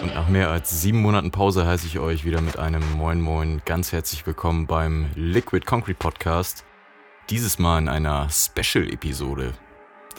[0.00, 3.60] Und nach mehr als sieben Monaten Pause heiße ich euch wieder mit einem Moin Moin
[3.64, 6.64] ganz herzlich willkommen beim Liquid Concrete Podcast.
[7.28, 9.54] Dieses Mal in einer Special-Episode.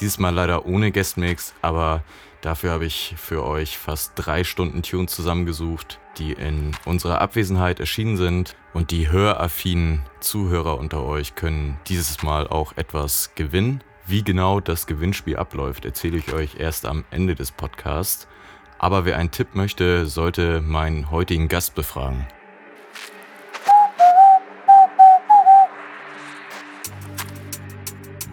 [0.01, 2.03] Dieses Mal leider ohne Guestmix, aber
[2.41, 8.17] dafür habe ich für euch fast drei Stunden Tunes zusammengesucht, die in unserer Abwesenheit erschienen
[8.17, 8.57] sind.
[8.73, 13.81] Und die höraffinen Zuhörer unter euch können dieses Mal auch etwas gewinnen.
[14.05, 18.27] Wie genau das Gewinnspiel abläuft, erzähle ich euch erst am Ende des Podcasts.
[18.77, 22.27] Aber wer einen Tipp möchte, sollte meinen heutigen Gast befragen.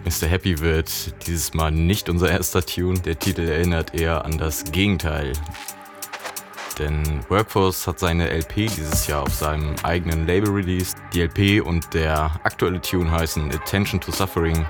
[0.03, 0.27] Mr.
[0.27, 2.99] Happy wird dieses Mal nicht unser erster Tune.
[2.99, 5.31] Der Titel erinnert eher an das Gegenteil.
[6.77, 10.97] Denn Workforce hat seine LP dieses Jahr auf seinem eigenen Label released.
[11.13, 14.65] Die LP und der aktuelle Tune heißen Attention to Suffering.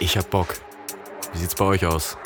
[0.00, 0.56] Ich hab Bock.
[1.32, 2.16] Wie sieht's bei euch aus?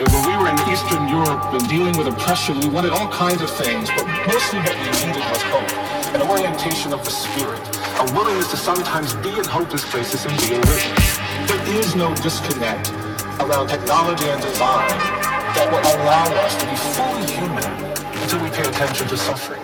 [0.00, 3.50] When we were in Eastern Europe and dealing with oppression, we wanted all kinds of
[3.50, 7.60] things, but mostly what we needed was hope, an orientation of the spirit,
[8.00, 11.18] a willingness to sometimes be in hopeless places and be a witness.
[11.46, 12.90] There is no disconnect
[13.38, 14.88] around technology and design
[15.54, 17.64] that will allow us to be fully human
[18.22, 19.60] until we pay attention to suffering.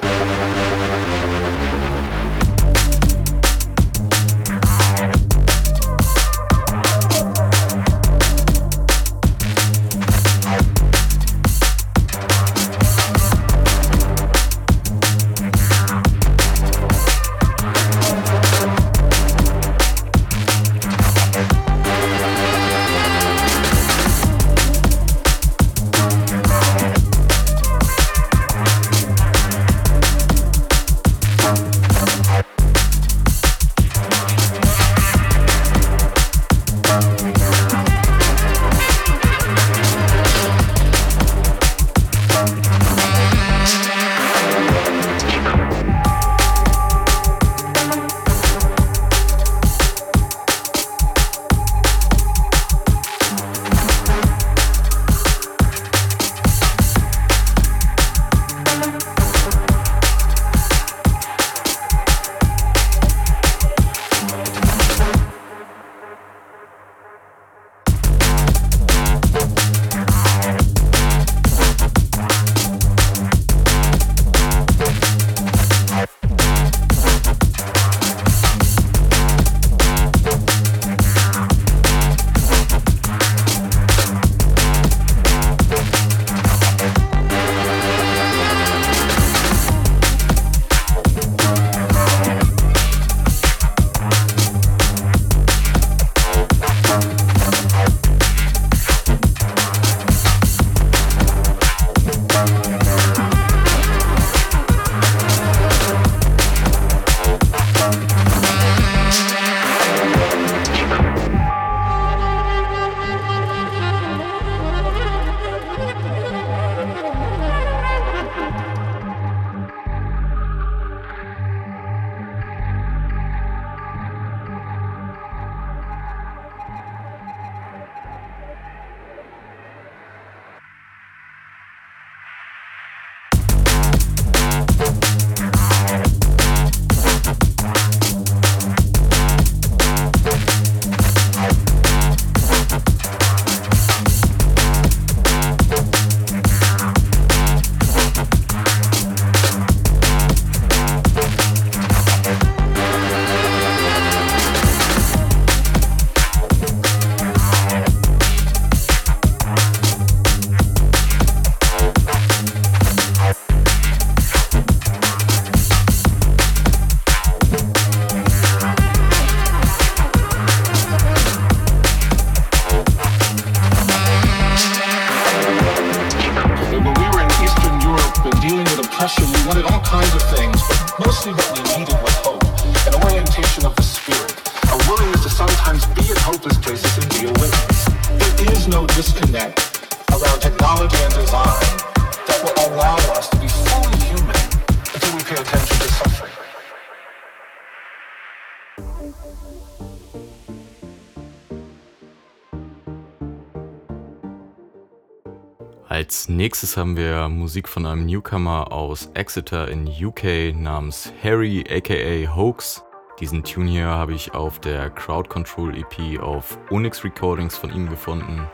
[206.47, 212.85] Nächstes haben wir Musik von einem Newcomer aus Exeter in UK namens Harry aka Hoax.
[213.19, 217.89] Diesen Tune hier habe ich auf der Crowd Control EP auf Onyx Recordings von ihm
[217.89, 218.47] gefunden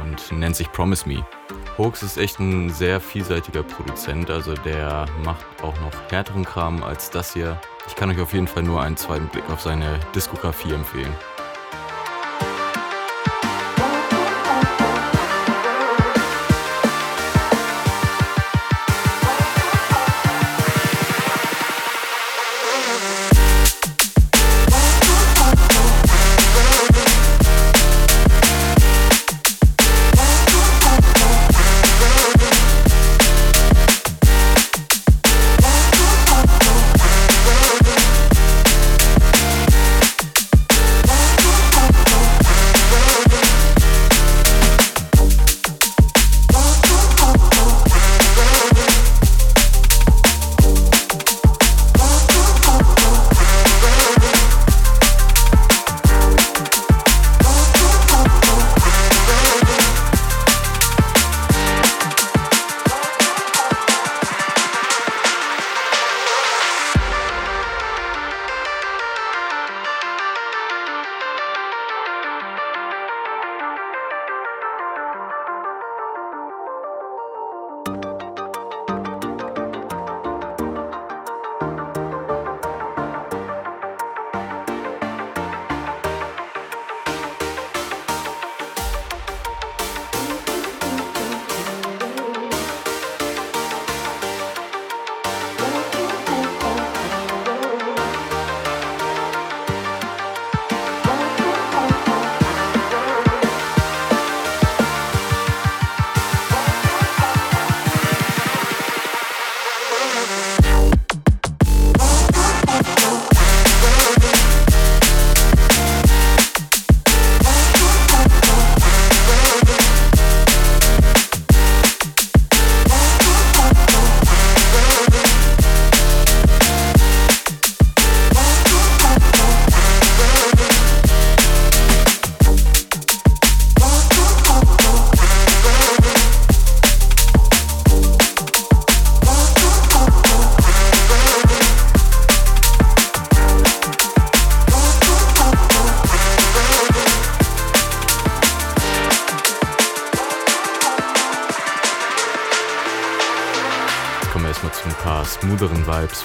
[0.00, 1.26] und nennt sich Promise Me.
[1.76, 7.10] Hoax ist echt ein sehr vielseitiger Produzent, also der macht auch noch härteren Kram als
[7.10, 7.60] das hier.
[7.86, 11.12] Ich kann euch auf jeden Fall nur einen zweiten Blick auf seine Diskografie empfehlen.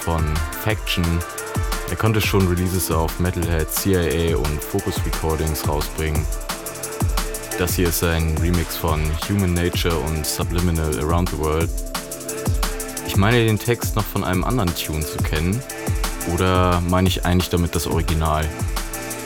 [0.02, 0.24] Von
[0.64, 1.06] Faction.
[1.90, 6.26] Er konnte schon Releases auf Metalhead, CIA und Focus Recordings rausbringen.
[7.60, 11.70] Das hier ist sein Remix von Human Nature und Subliminal Around the World.
[13.08, 15.62] Ich meine den Text noch von einem anderen Tune zu kennen.
[16.34, 18.46] Oder meine ich eigentlich damit das Original?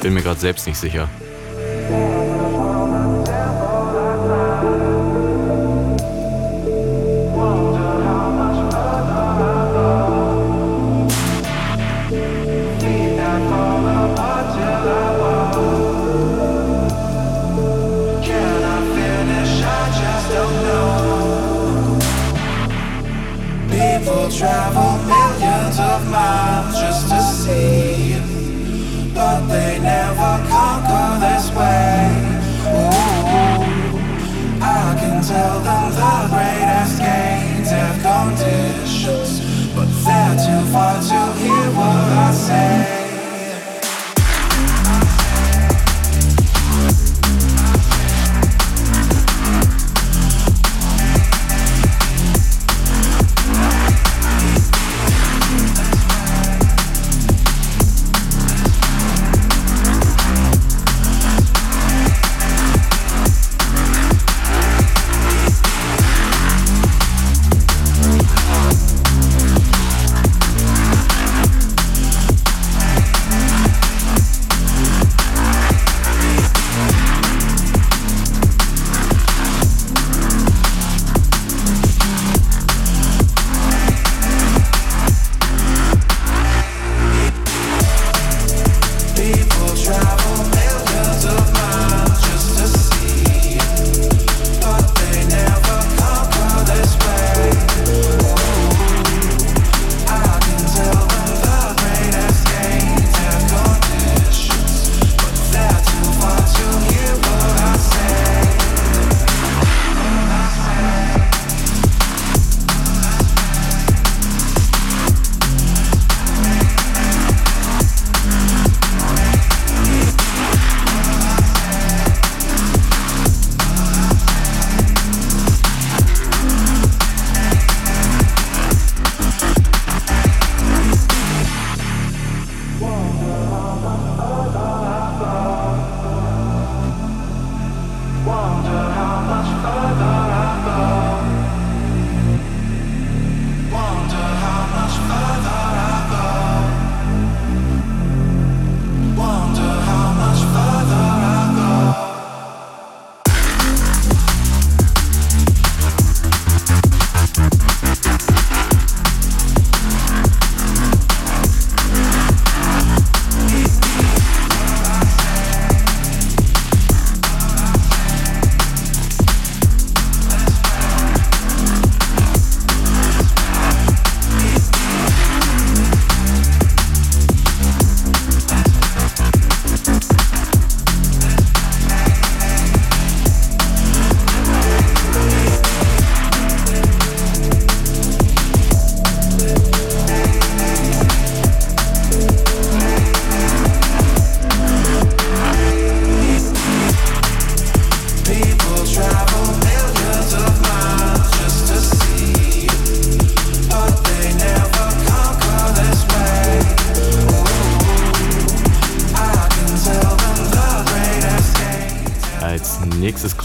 [0.02, 1.08] Bin mir gerade selbst nicht sicher.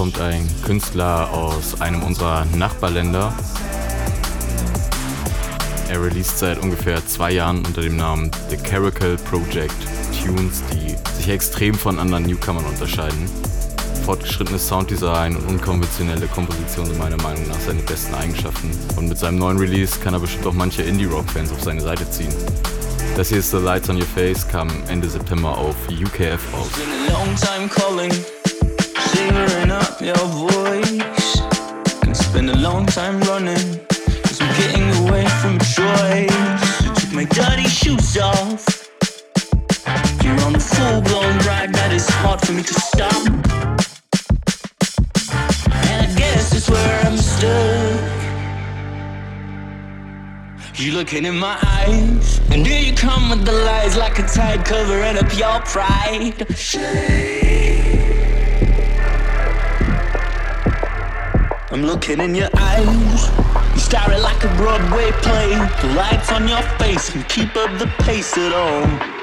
[0.00, 3.34] Kommt ein Künstler aus einem unserer Nachbarländer.
[5.90, 9.74] Er released seit ungefähr zwei Jahren unter dem Namen The Caracal Project
[10.24, 13.30] Tunes, die sich extrem von anderen Newcomern unterscheiden.
[14.06, 18.70] Fortgeschrittenes Sounddesign und unkonventionelle Komposition sind meiner Meinung nach seine besten Eigenschaften.
[18.96, 22.32] Und mit seinem neuen Release kann er bestimmt auch manche Indie-Rock-Fans auf seine Seite ziehen.
[23.18, 26.40] Das hier ist The Lights on Your Face, kam Ende September auf UKF
[29.18, 30.40] auf.
[32.32, 33.80] Been a long time running,
[34.22, 36.80] cause I'm getting away from choice.
[36.80, 38.88] You took my dirty shoes off.
[40.22, 43.26] You're on a full blown ride that is hard for me to stop.
[45.90, 48.00] And I guess it's where I'm stuck.
[50.78, 54.64] You looking in my eyes, and here you come with the lies like a tide
[54.64, 56.46] covering up your pride.
[61.72, 63.30] I'm looking in your eyes.
[63.74, 65.50] You stare it like a Broadway play.
[65.82, 69.19] The lights on your face can keep up the pace at all.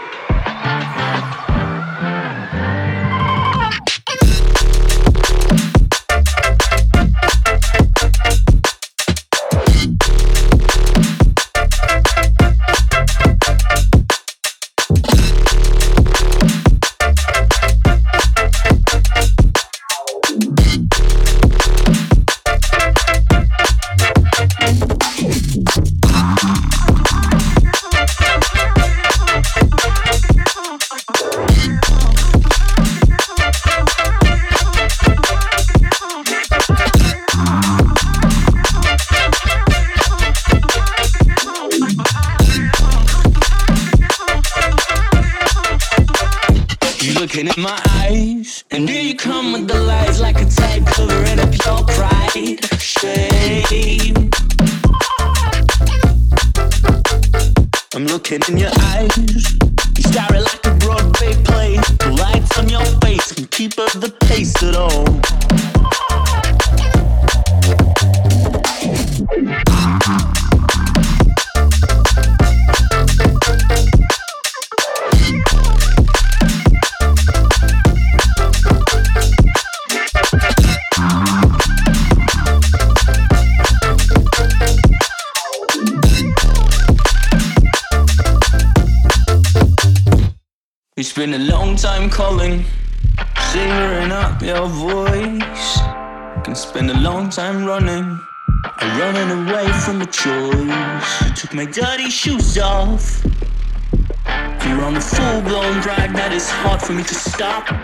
[107.37, 107.76] Stop.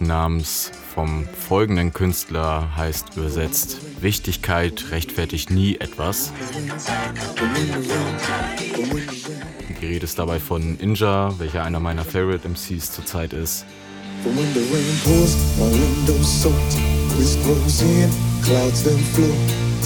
[0.00, 6.32] Namens vom folgenden Künstler heißt übersetzt Wichtigkeit rechtfertigt nie etwas.
[9.68, 13.64] Die Rede ist dabei von Inja, welcher einer meiner Favorite MCs zurzeit ist.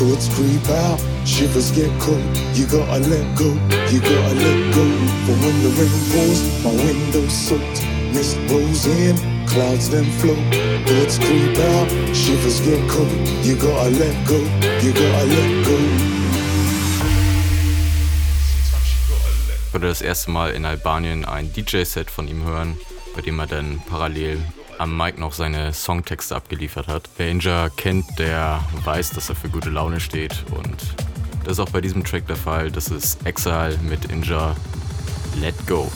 [0.01, 2.23] Thoughts creep out, shivers get cold.
[2.55, 3.53] You gotta let go,
[3.93, 4.85] you gotta let go.
[5.27, 7.85] For when the rain pours, my window's soaked.
[8.15, 9.17] Mist rolls in,
[9.53, 10.37] Clouds then flow,
[10.87, 13.11] birds creep out, shivers get cold.
[13.43, 14.37] You gotta let go,
[14.81, 15.77] you gotta let go.
[19.67, 22.77] Ich würde das erste Mal in Albanien ein DJ-Set von ihm hören,
[23.17, 24.39] bei dem er dann parallel
[24.79, 27.11] am Mic noch seine Songtexte abgeliefert hat.
[27.17, 30.77] Wer Inja kennt, der weiß, dass er für gute Laune steht und
[31.43, 32.71] das ist auch bei diesem Track der Fall.
[32.71, 34.55] Das ist Exile mit Inja
[35.41, 35.91] Let Go.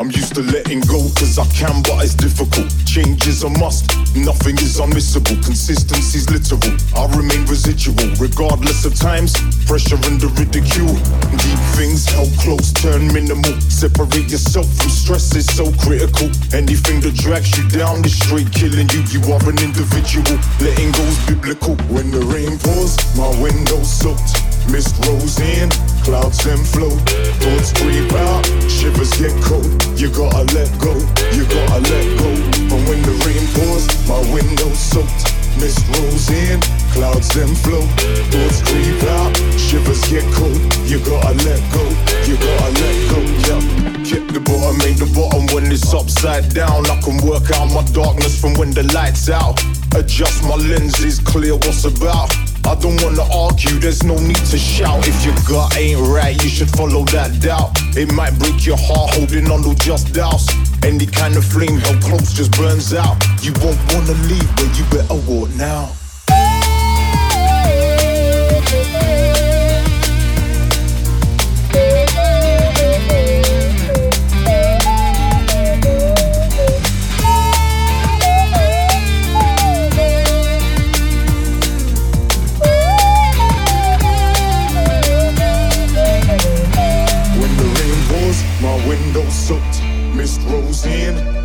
[0.00, 2.72] I'm used to letting go, cause I can, but it's difficult.
[2.86, 3.84] Change is a must,
[4.16, 5.36] nothing is unmissable.
[5.44, 6.72] Consistency's literal.
[6.96, 9.36] I remain residual, regardless of times,
[9.70, 10.98] pressure and the ridicule.
[11.38, 13.54] Deep things held close, turn minimal.
[13.70, 16.26] Separate yourself from stress is so critical.
[16.50, 19.06] Anything that drags you down is straight killing you.
[19.14, 20.34] You are an individual.
[20.58, 21.78] Letting go's biblical.
[21.86, 24.42] When the rain pours, my window soaked.
[24.74, 25.70] Mist rolls in,
[26.02, 26.90] clouds then flow.
[27.38, 29.70] Thoughts creep out, shivers get cold.
[29.94, 30.98] You gotta let go,
[31.30, 32.30] you gotta let go.
[32.74, 35.30] And when the rain pours, my window soaked.
[35.62, 36.58] Mist rolls in,
[36.90, 37.82] clouds then flow.
[38.30, 40.60] Thoughts creep out, shivers get cold.
[40.86, 41.84] You gotta let go,
[42.26, 43.20] you gotta let go.
[43.46, 43.80] Yeah.
[44.04, 46.86] Kick the bottom, make the bottom when it's upside down.
[46.90, 49.62] I can work out my darkness from when the lights out.
[49.94, 52.30] Adjust my lenses, clear what's about.
[52.66, 55.06] I don't wanna argue, there's no need to shout.
[55.06, 57.70] If your gut ain't right, you should follow that doubt.
[57.96, 60.48] It might break your heart holding on to just doubts.
[60.82, 63.16] Any kind of flame held close just burns out.
[63.42, 65.99] You won't wanna leave, but you better walk now.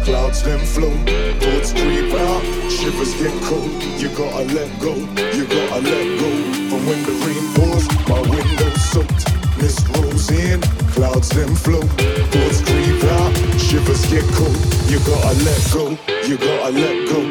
[0.05, 0.93] Clouds then flow.
[1.41, 3.83] Thoughts creep out, shivers get cold.
[3.97, 4.93] You gotta let go,
[5.33, 6.29] you gotta let go.
[6.69, 9.25] From when the rain pours, my window soaked.
[9.57, 10.61] Mist rolls in,
[10.93, 11.81] clouds then flow.
[11.81, 14.57] Thoughts creep out, shivers get cold.
[14.87, 17.21] You gotta let go, you gotta let go.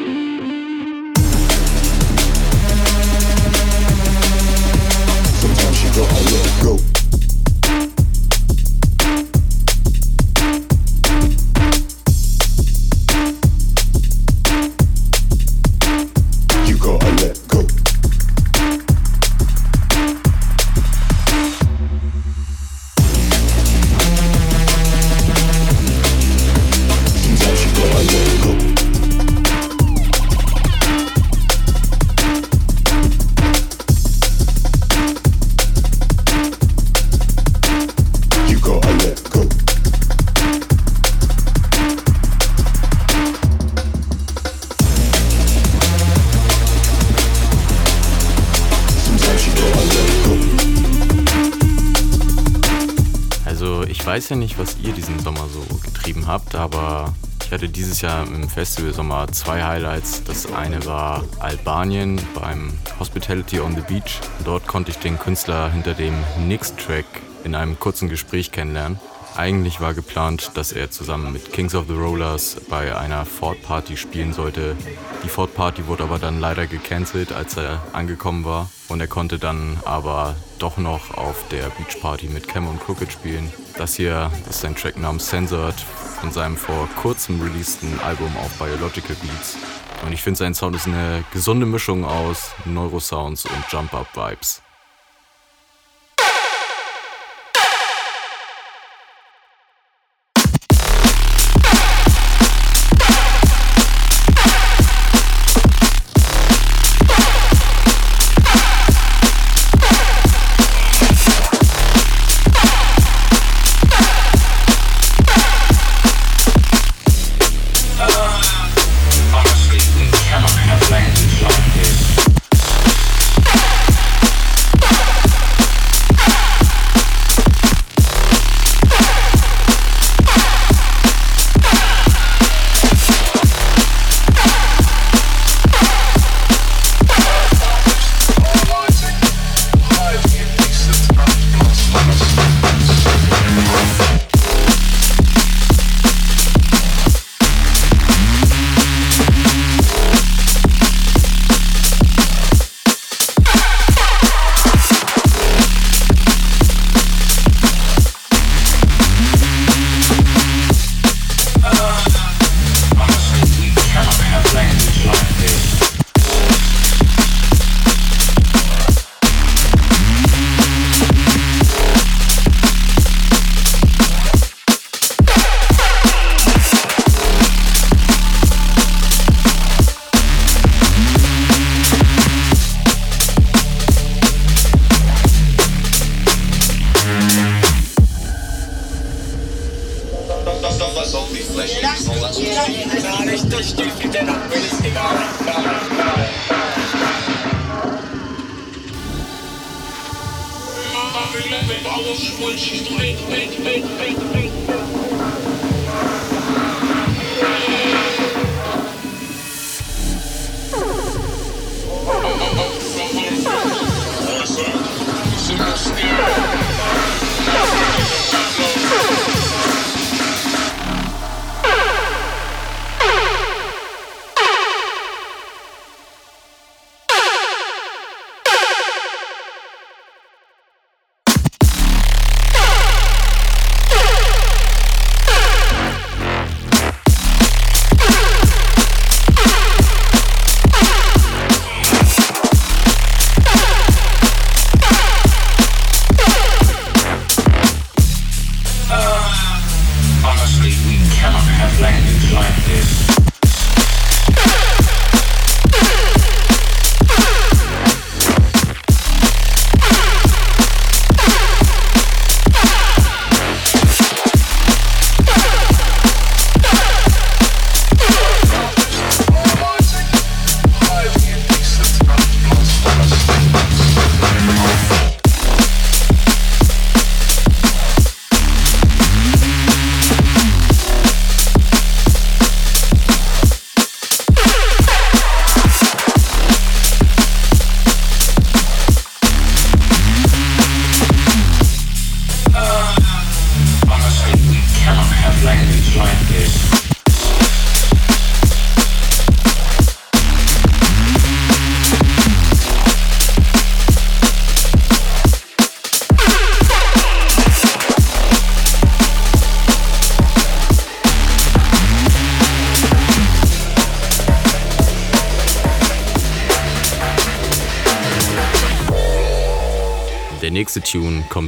[5.40, 6.93] Sometimes you gotta let go.
[54.34, 58.48] Ja nicht, was ihr diesen Sommer so getrieben habt, aber ich hatte dieses Jahr im
[58.48, 60.24] Festivalsommer zwei Highlights.
[60.24, 64.18] Das eine war Albanien beim Hospitality on the Beach.
[64.44, 66.14] Dort konnte ich den Künstler hinter dem
[66.48, 67.04] Nix-Track
[67.44, 68.98] in einem kurzen Gespräch kennenlernen.
[69.36, 73.96] Eigentlich war geplant, dass er zusammen mit Kings of the Rollers bei einer Ford Party
[73.96, 74.76] spielen sollte.
[75.22, 78.68] Die Ford Party wurde aber dann leider gecancelt, als er angekommen war.
[78.88, 83.12] Und er konnte dann aber doch noch auf der Beach Party mit Cam und Crooked
[83.12, 83.52] spielen.
[83.76, 85.74] Das hier ist sein Track namens Censored
[86.20, 89.56] von seinem vor kurzem releaseden Album auf Biological Beats.
[90.04, 94.62] Und ich finde, sein Sound ist eine gesunde Mischung aus Neurosounds und Jump-Up-Vibes.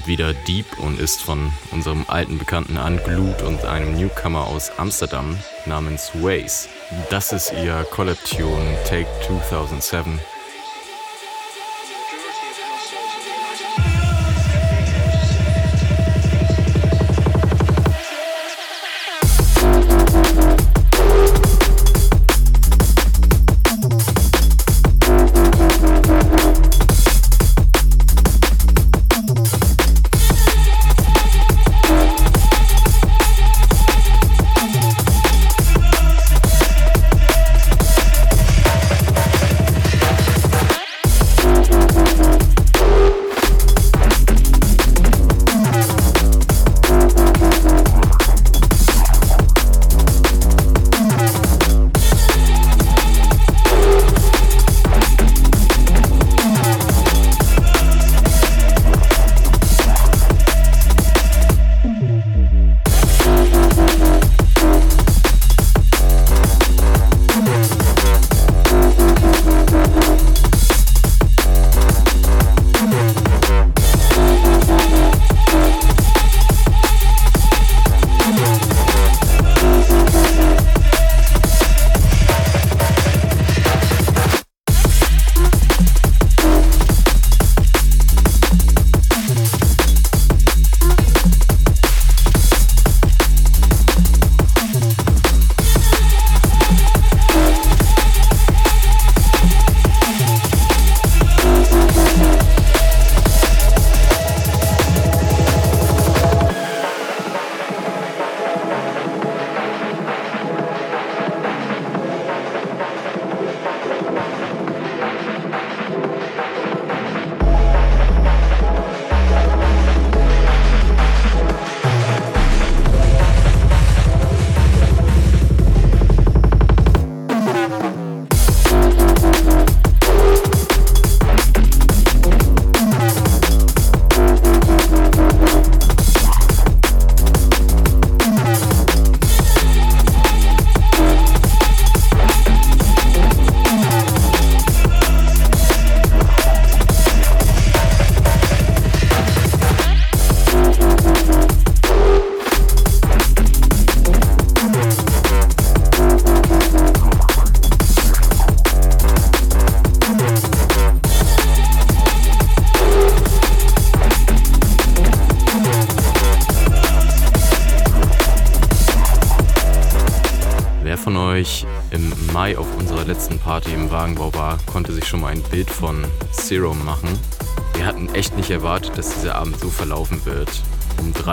[0.07, 6.13] Wieder deep und ist von unserem alten Bekannten Unglued und einem Newcomer aus Amsterdam namens
[6.15, 6.69] Waze.
[7.11, 10.21] Das ist ihr Collab-Tune Take 2007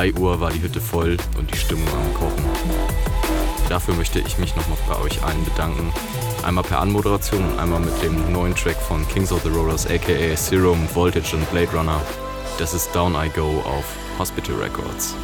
[0.03, 2.43] 3 Uhr war die Hütte voll und die Stimmung am Kochen.
[3.69, 5.93] Dafür möchte ich mich nochmal bei euch allen bedanken.
[6.45, 10.35] Einmal per Anmoderation und einmal mit dem neuen Track von Kings of the Rollers aka
[10.35, 12.01] Serum, Voltage und Blade Runner.
[12.57, 13.85] Das ist Down I Go auf
[14.19, 15.15] Hospital Records.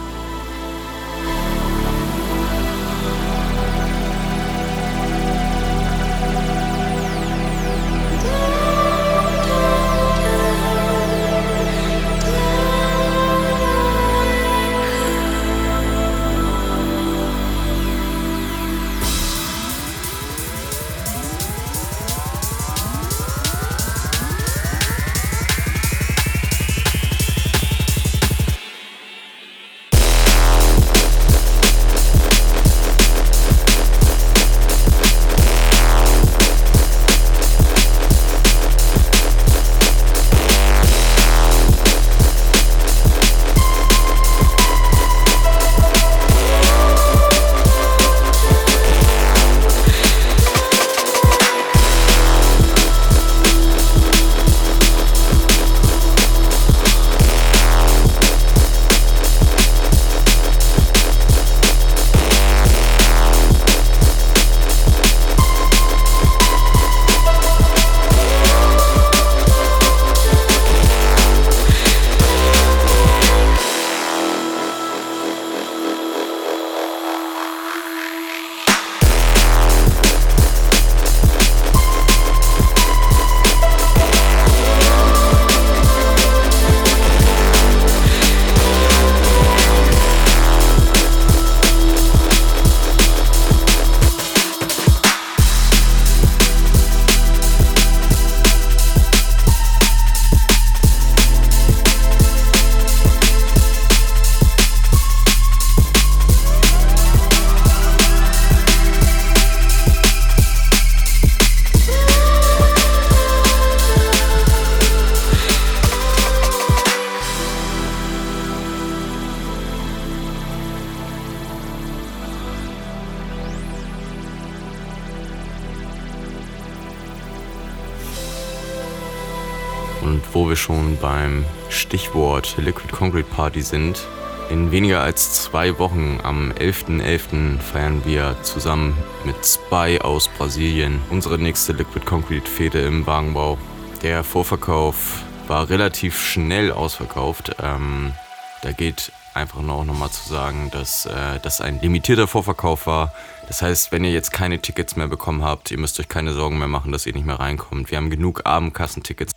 [130.69, 134.07] Schon beim Stichwort Liquid Concrete Party sind,
[134.51, 141.01] in weniger als zwei Wochen, am 11.11., .11., feiern wir zusammen mit Spy aus Brasilien
[141.09, 143.57] unsere nächste Liquid Concrete Fete im Wagenbau.
[144.03, 147.55] Der Vorverkauf war relativ schnell ausverkauft.
[147.63, 148.13] Ähm,
[148.61, 153.11] da geht einfach nur auch nochmal zu sagen, dass äh, das ein limitierter Vorverkauf war.
[153.47, 156.59] Das heißt, wenn ihr jetzt keine Tickets mehr bekommen habt, ihr müsst euch keine Sorgen
[156.59, 157.89] mehr machen, dass ihr nicht mehr reinkommt.
[157.89, 159.31] Wir haben genug Abendkassentickets.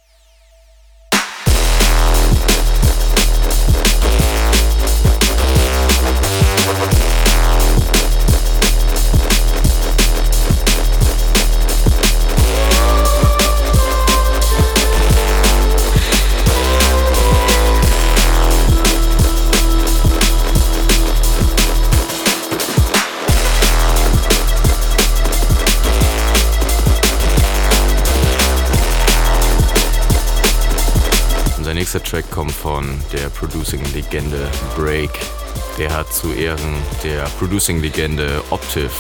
[31.92, 35.10] Nächste Track kommt von der Producing-Legende Break.
[35.76, 36.74] Der hat zu Ehren
[37.04, 38.92] der Producing-Legende Optiv,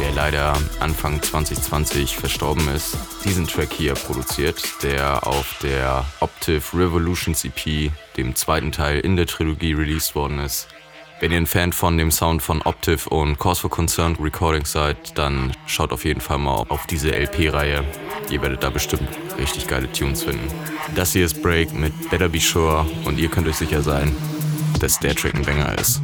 [0.00, 7.44] der leider Anfang 2020 verstorben ist, diesen Track hier produziert, der auf der Optiv Revolutions
[7.44, 10.68] EP, dem zweiten Teil in der Trilogie, released worden ist.
[11.20, 15.18] Wenn ihr ein Fan von dem Sound von Optiv und Cause for Concern Recordings seid,
[15.18, 17.82] dann schaut auf jeden Fall mal auf diese LP-Reihe.
[18.30, 20.46] Ihr werdet da bestimmt richtig geile Tunes finden.
[20.94, 24.14] Das hier ist Break mit Better Be Sure und ihr könnt euch sicher sein,
[24.80, 26.00] dass der Track ein Banger ist.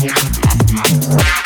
[0.00, 1.37] Yeah.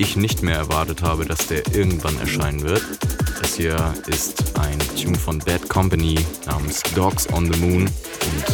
[0.00, 2.82] Ich nicht mehr erwartet habe, dass der irgendwann erscheinen wird.
[3.40, 8.44] Das hier ist ein Tune von Bad Company namens Dogs on the Moon und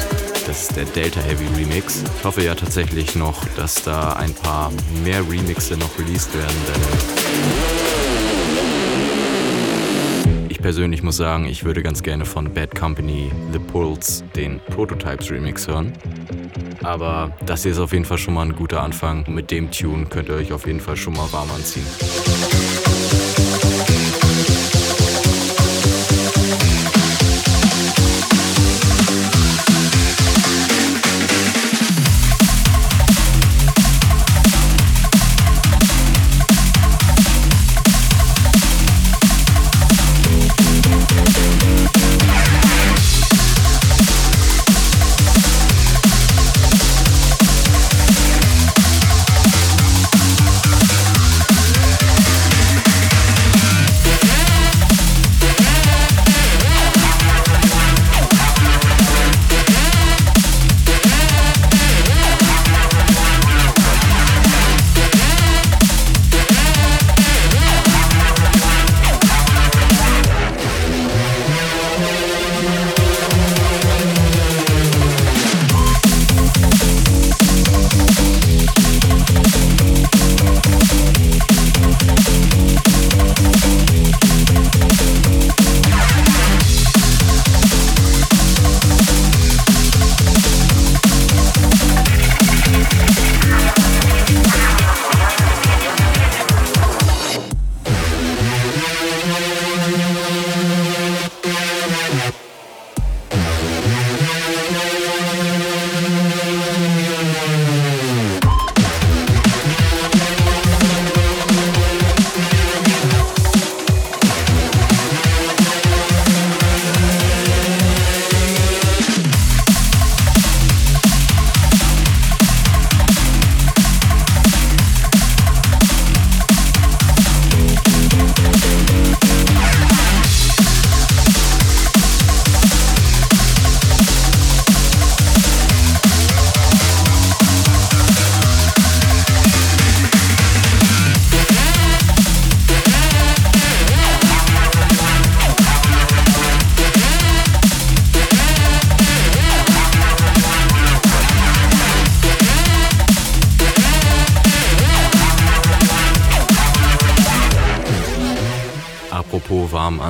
[0.46, 2.02] das ist der Delta Heavy Remix.
[2.18, 4.72] Ich hoffe ja tatsächlich noch, dass da ein paar
[5.04, 7.75] mehr Remixe noch released werden, denn
[10.66, 15.68] persönlich muss sagen, ich würde ganz gerne von Bad Company The Pulse den Prototypes Remix
[15.68, 15.92] hören.
[16.82, 19.24] Aber das hier ist auf jeden Fall schon mal ein guter Anfang.
[19.28, 21.86] Mit dem Tune könnt ihr euch auf jeden Fall schon mal warm anziehen.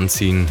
[0.07, 0.47] Warm anziehen.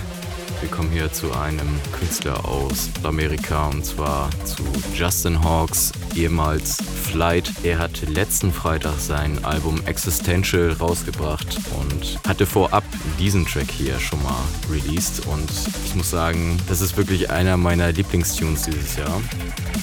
[0.59, 7.51] Wir kommen hier zu einem Künstler aus Amerika und zwar zu Justin Hawks, ehemals Flight.
[7.63, 12.83] Er hat letzten Freitag sein Album Existential rausgebracht und hatte vorab
[13.17, 15.49] diesen Track hier schon mal released und
[15.85, 19.21] ich muss sagen, das ist wirklich einer meiner Lieblingstunes dieses Jahr.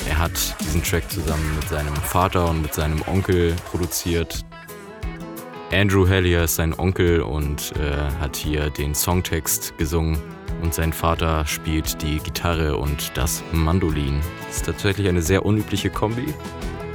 [0.06, 4.44] Er hat diesen Track zusammen mit seinem Vater und mit seinem Onkel produziert.
[5.72, 10.18] Andrew Hellier ist sein Onkel und äh, hat hier den Songtext gesungen
[10.62, 14.20] und sein Vater spielt die Gitarre und das Mandolin.
[14.46, 16.34] Das ist tatsächlich eine sehr unübliche Kombi,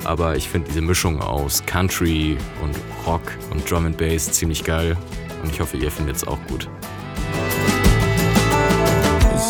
[0.04, 2.76] aber ich finde diese Mischung aus Country und
[3.08, 4.96] Rock und Drum and Bass ziemlich geil
[5.42, 6.70] und ich hoffe, ihr findet es auch gut.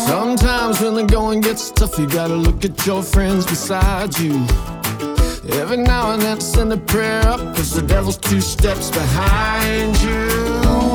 [0.06, 4.46] Sometimes when the going gets tough, you gotta look at your friends beside you.
[5.50, 10.28] Every now and then send a prayer up, cause the devil's two steps behind you.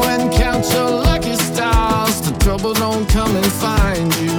[0.06, 4.30] And count your lucky stars, the trouble don't come and find you.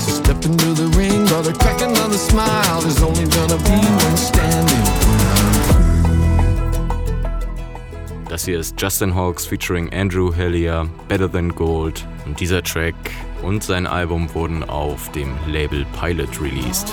[0.00, 2.82] So step into the ring, brother, crack another smile.
[2.82, 4.84] There's only gonna be one standing.
[8.28, 12.04] Das hier ist Justin Hawks featuring Andrew Hellier, Better Than Gold.
[12.26, 12.94] Und dieser Track
[13.42, 16.92] und sein Album wurden auf dem Label Pilot released.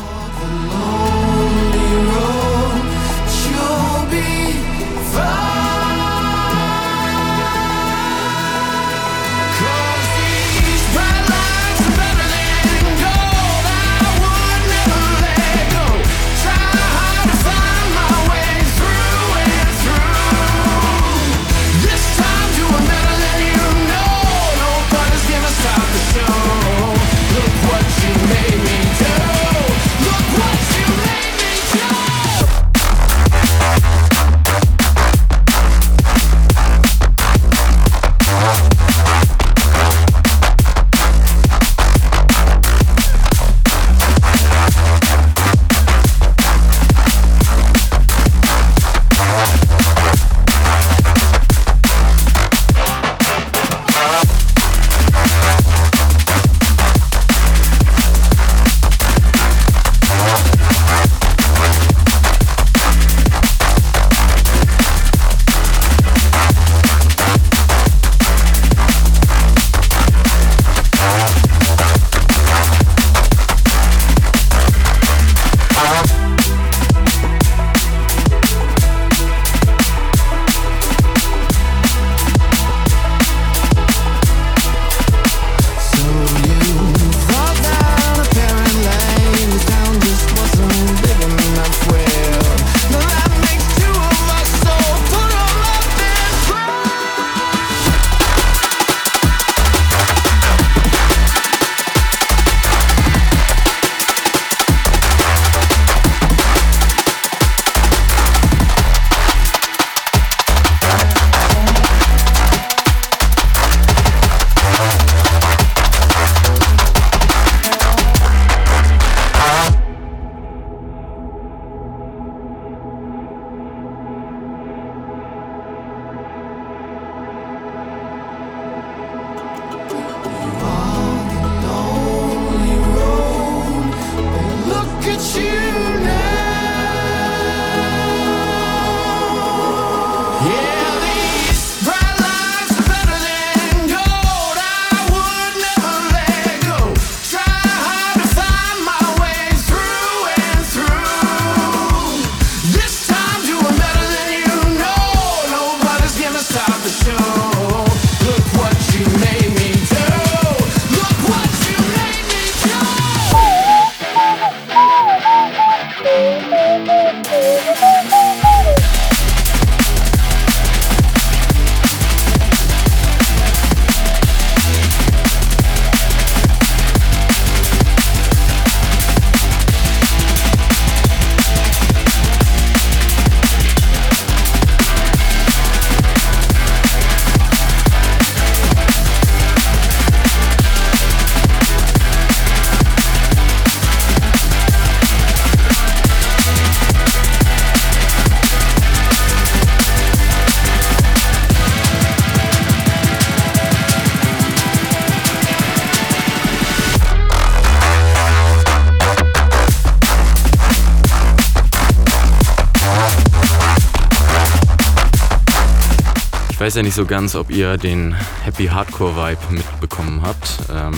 [216.72, 220.58] Weiß ja nicht so ganz, ob ihr den Happy Hardcore Vibe mitbekommen habt.
[220.74, 220.94] Ähm,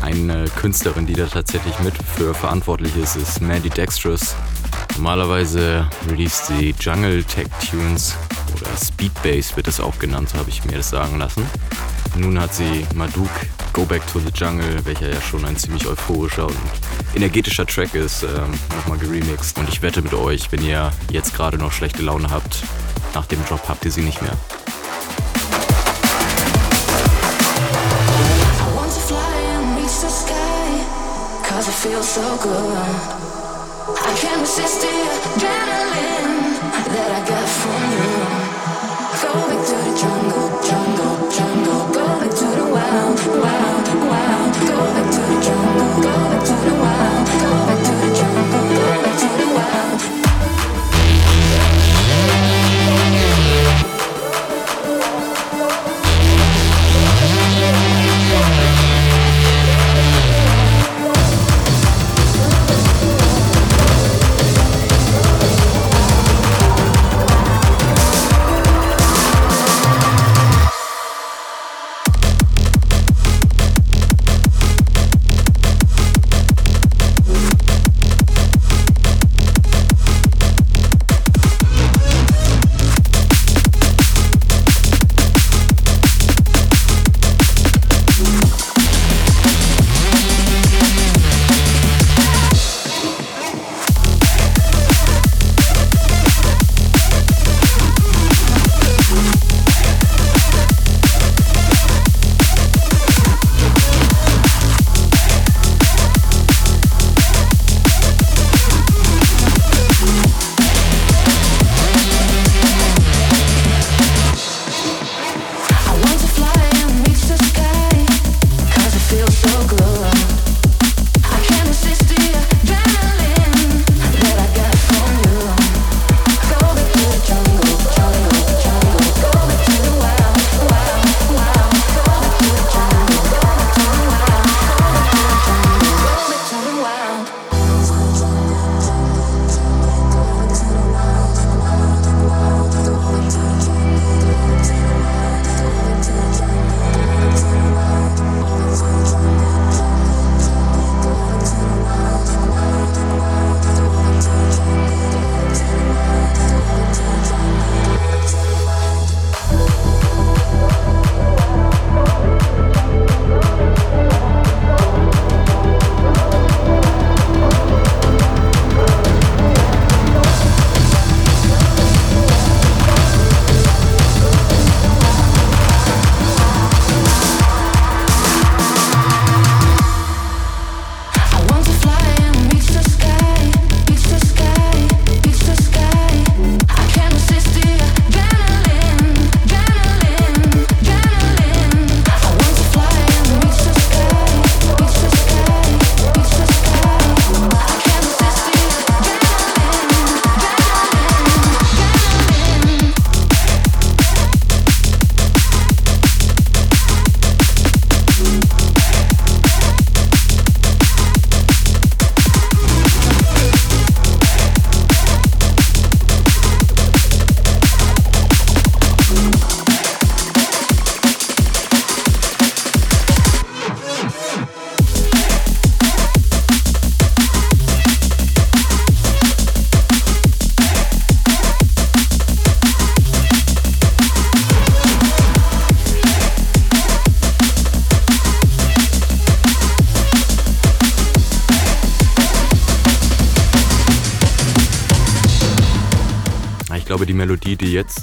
[0.00, 4.36] eine Künstlerin, die da tatsächlich mit für verantwortlich ist, ist Mandy Dextrous.
[4.94, 8.14] Normalerweise released sie Jungle Tech Tunes
[8.54, 11.44] oder Speed Bass wird es auch genannt, so habe ich mir das sagen lassen.
[12.14, 13.30] Nun hat sie Maduk
[13.72, 16.56] Go Back to the Jungle, welcher ja schon ein ziemlich euphorischer und
[17.16, 19.58] energetischer Track ist, ähm, nochmal geremixed.
[19.58, 22.62] Und ich wette mit euch, wenn ihr jetzt gerade noch schlechte Laune habt,
[23.14, 24.32] nach dem Drop habt ihr sie nicht mehr.
[33.96, 34.93] I can't resist the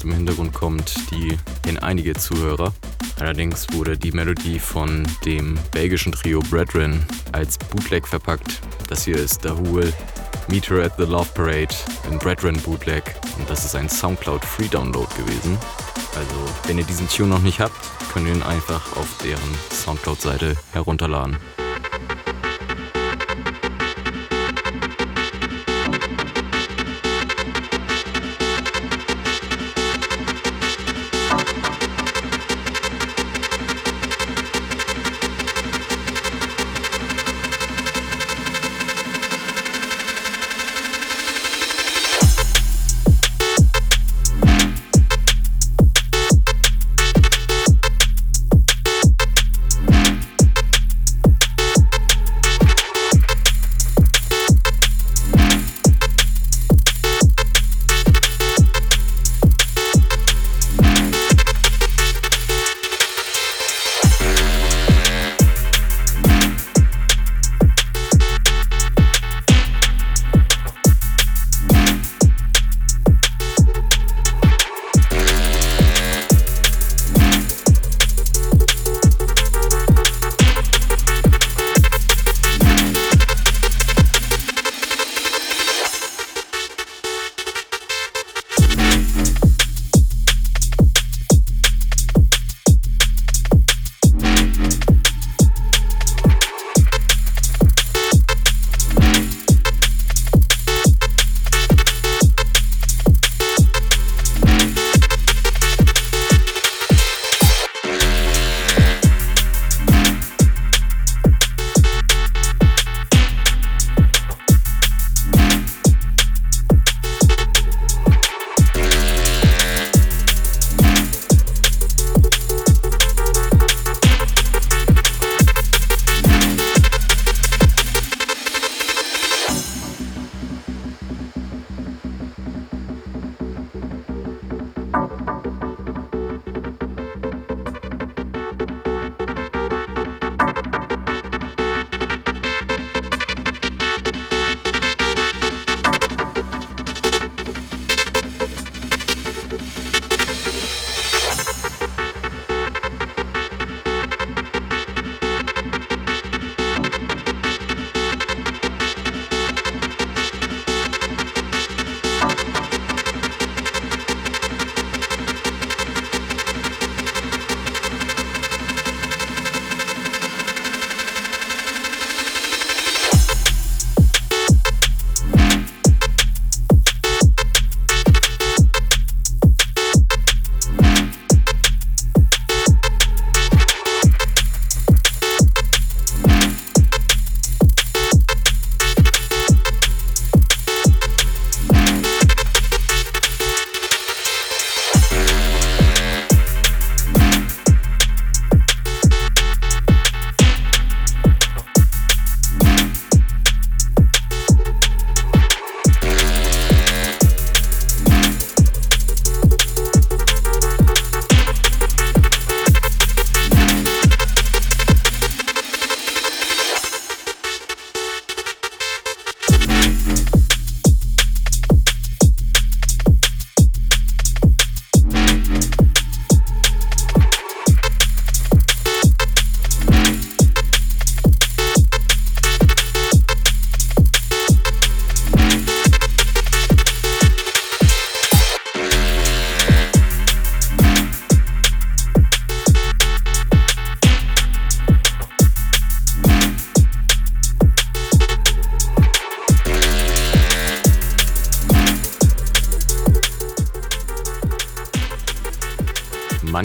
[0.01, 2.73] Jetzt im Hintergrund kommt, die kennen einige Zuhörer.
[3.19, 8.61] Allerdings wurde die Melodie von dem belgischen Trio Brethren als Bootleg verpackt.
[8.87, 9.93] Das hier ist The Hool,
[10.47, 11.75] Meter at the Love Parade
[12.09, 13.03] im Brethren Bootleg
[13.37, 15.55] und das ist ein Soundcloud Free Download gewesen.
[16.15, 16.35] Also,
[16.65, 17.75] wenn ihr diesen Tune noch nicht habt,
[18.11, 21.37] könnt ihr ihn einfach auf deren Soundcloud-Seite herunterladen.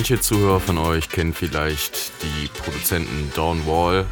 [0.08, 4.06] Manche Zuhörer von euch kennen vielleicht die Produzenten Dawn Wall.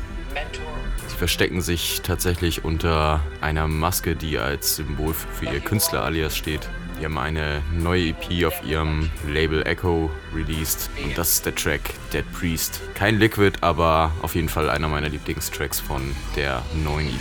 [1.06, 6.68] Sie verstecken sich tatsächlich unter einer Maske, die als Symbol für ihr Künstler-Alias steht.
[6.98, 11.82] Die haben eine neue EP auf ihrem Label Echo released und das ist der Track
[12.12, 12.80] Dead Priest.
[12.94, 16.02] Kein Liquid, aber auf jeden Fall einer meiner Lieblingstracks von
[16.34, 17.20] der neuen EP.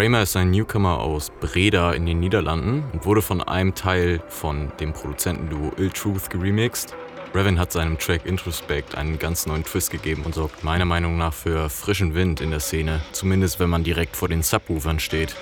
[0.00, 4.72] Framer ist ein Newcomer aus Breda in den Niederlanden und wurde von einem Teil von
[4.80, 6.96] dem Produzentenduo Ill Truth geremixed.
[7.34, 11.34] Revan hat seinem Track Introspect einen ganz neuen Twist gegeben und sorgt meiner Meinung nach
[11.34, 15.36] für frischen Wind in der Szene, zumindest wenn man direkt vor den Subwoofern steht.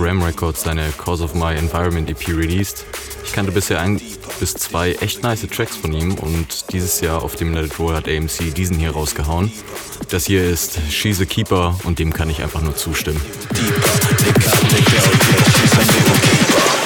[0.00, 2.86] Ram Records seine Cause of My Environment EP released.
[3.24, 4.00] Ich kannte bisher ein
[4.40, 8.08] bis zwei echt nice Tracks von ihm und dieses Jahr auf dem Let Roll hat
[8.08, 9.52] AMC diesen hier rausgehauen.
[10.10, 13.20] Das hier ist She's a Keeper und dem kann ich einfach nur zustimmen.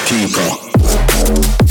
[0.07, 1.62] Keeper.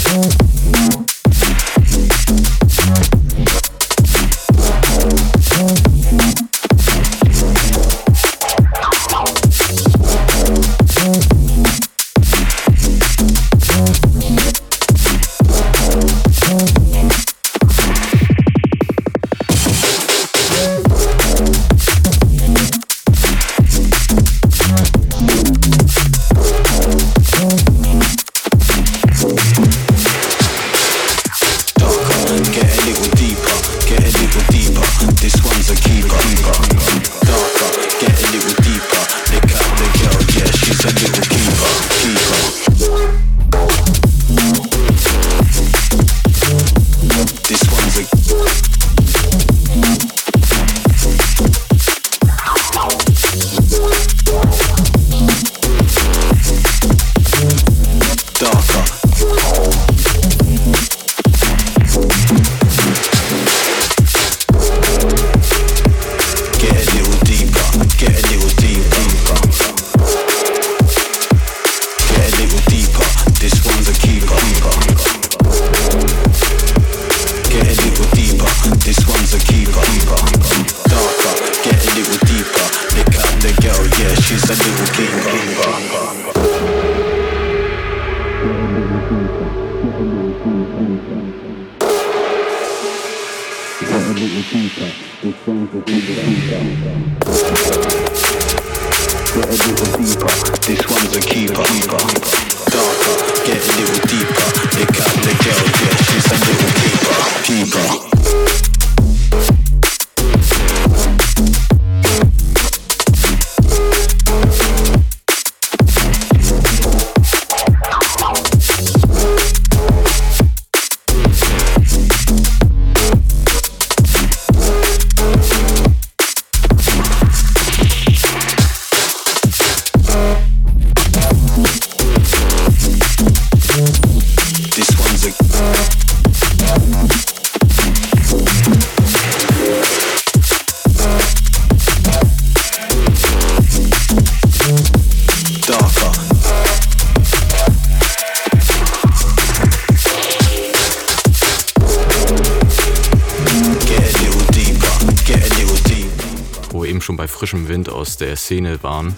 [158.83, 159.15] Szene waren.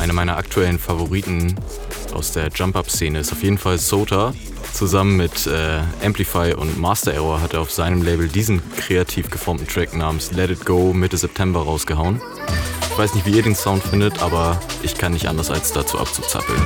[0.00, 1.54] Eine meiner aktuellen Favoriten
[2.12, 4.34] aus der Jump-Up-Szene ist auf jeden Fall Sota.
[4.72, 9.66] Zusammen mit äh, Amplify und Master Error hat er auf seinem Label diesen kreativ geformten
[9.66, 12.20] Track namens Let It Go Mitte September rausgehauen.
[12.90, 15.98] Ich weiß nicht, wie ihr den Sound findet, aber ich kann nicht anders als dazu
[15.98, 16.60] abzuzappeln.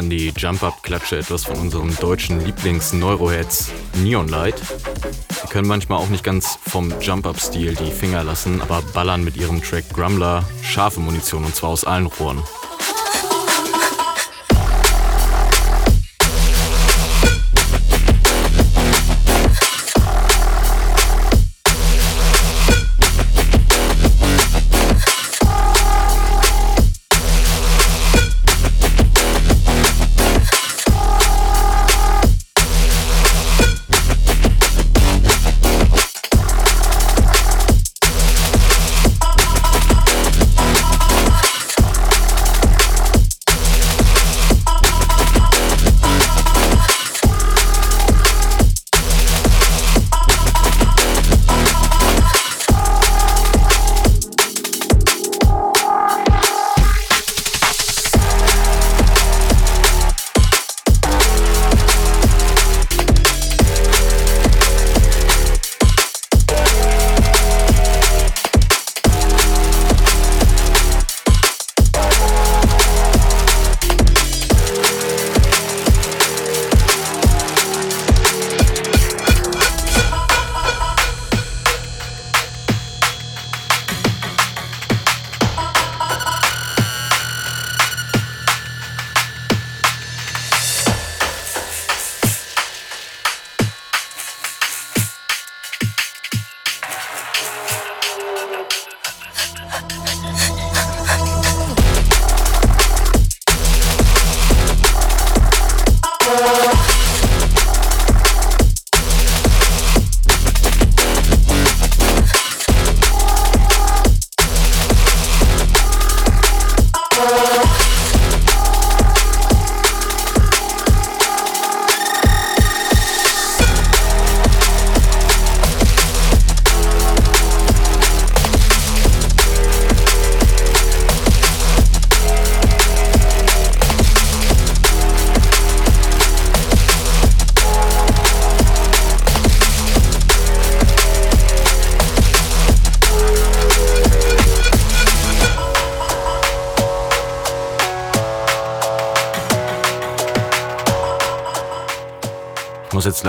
[0.00, 3.70] An die Jump-Up-Klatsche etwas von unserem deutschen Lieblings-Neuroheads
[4.02, 4.54] Neon Light.
[5.44, 9.62] Die können manchmal auch nicht ganz vom Jump-Up-Stil die Finger lassen, aber ballern mit ihrem
[9.62, 12.42] Track Grumbler scharfe Munition und zwar aus allen Rohren.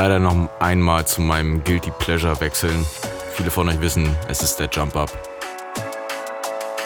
[0.02, 2.88] Leider noch einmal zu meinem Guilty Pleasure wechseln.
[3.34, 5.12] Viele von euch wissen, es ist der Jump Up.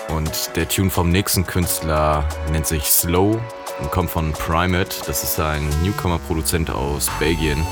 [0.10, 3.40] Und der Tune vom nächsten Künstler nennt sich Slow
[3.80, 4.98] und kommt von Primate.
[5.08, 7.66] Das ist ein Newcomer-Produzent aus Belgien.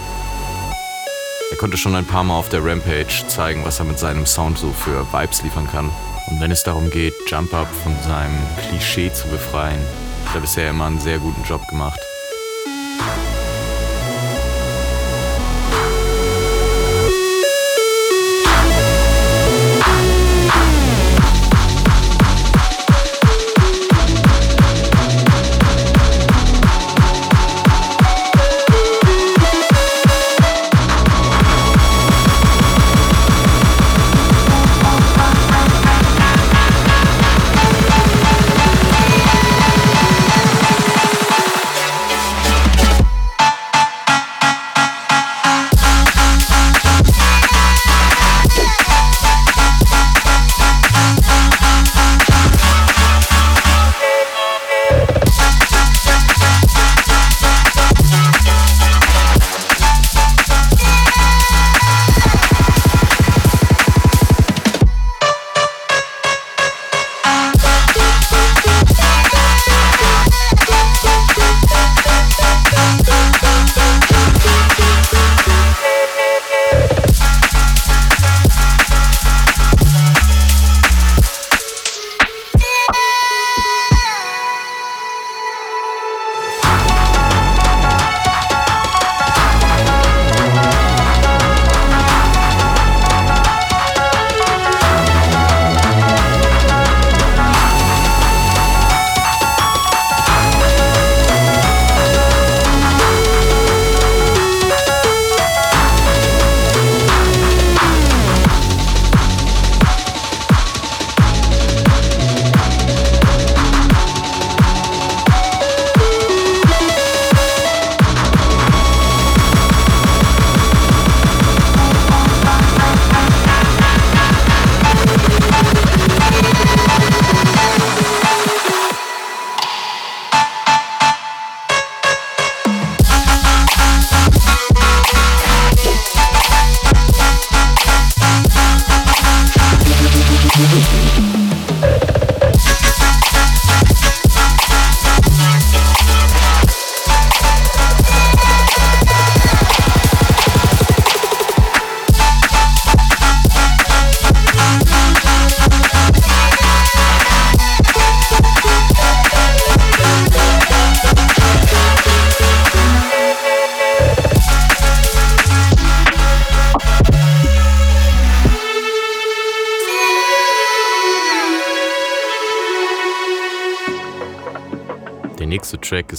[1.51, 4.57] Er konnte schon ein paar Mal auf der Rampage zeigen, was er mit seinem Sound
[4.57, 5.89] so für Vibes liefern kann.
[6.27, 8.39] Und wenn es darum geht, Jump Up von seinem
[8.69, 9.81] Klischee zu befreien,
[10.25, 11.99] hat er bisher immer einen sehr guten Job gemacht.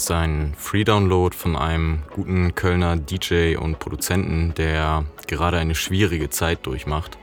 [0.04, 6.66] Ist ein Free-Download von einem guten Kölner DJ und Produzenten, der gerade eine schwierige Zeit
[6.66, 7.16] durchmacht.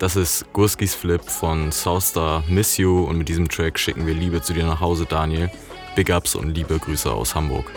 [0.00, 4.42] Das ist Gurskis Flip von Southstar Miss You und mit diesem Track schicken wir Liebe
[4.42, 5.50] zu dir nach Hause, Daniel.
[5.96, 7.70] Big Ups und liebe Grüße aus Hamburg.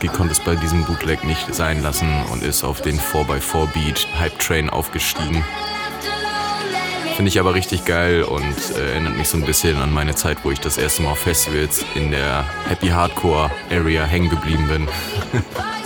[0.00, 4.08] Gurski konnte es bei diesem Bootleg nicht sein lassen und ist auf den 4x4 Beat
[4.18, 5.44] Hype Train aufgestiegen.
[7.16, 10.38] Finde ich aber richtig geil und äh, erinnert mich so ein bisschen an meine Zeit,
[10.42, 14.88] wo ich das erste Mal auf Festivals in der Happy Hardcore Area hängen geblieben bin.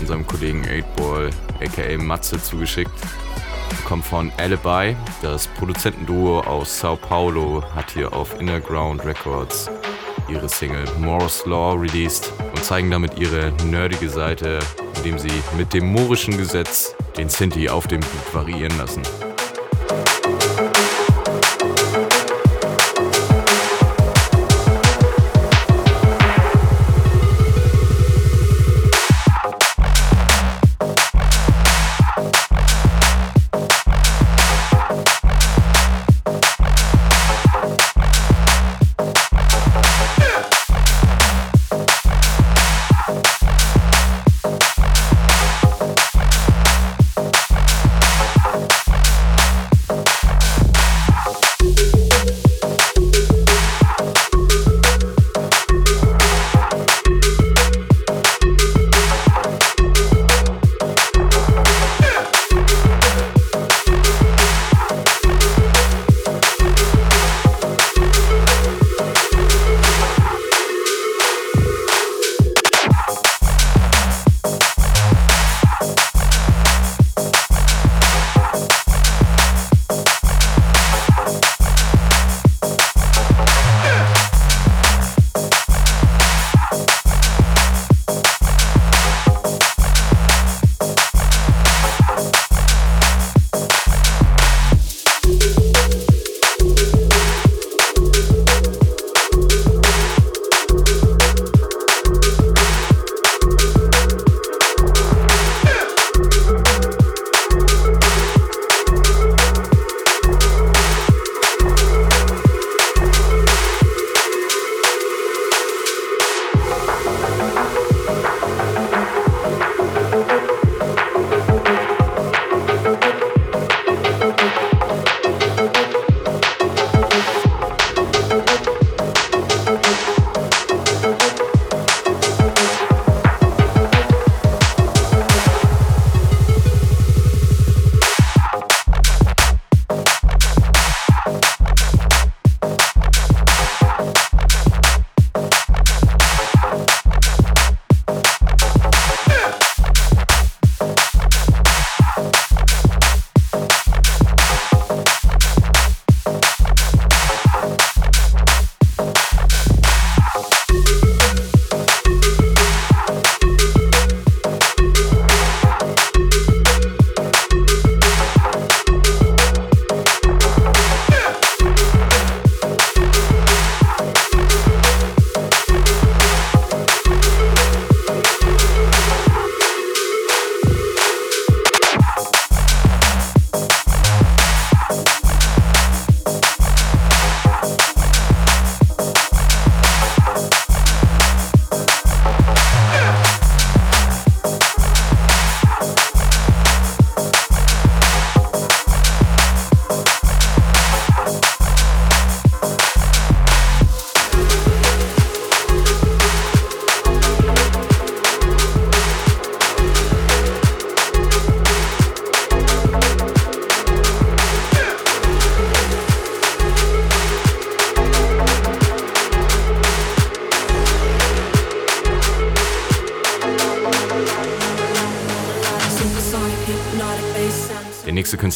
[0.00, 1.30] unserem Kollegen 8Ball,
[1.60, 2.92] aka Matze, zugeschickt.
[3.86, 4.96] Kommt von Alibi.
[5.22, 9.70] Das Produzentenduo aus Sao Paulo hat hier auf Innerground Records
[10.28, 14.58] ihre Single Morse Law released und zeigen damit ihre nerdige Seite,
[14.96, 19.02] indem sie mit dem moorischen Gesetz den Sinti auf dem Beat variieren lassen.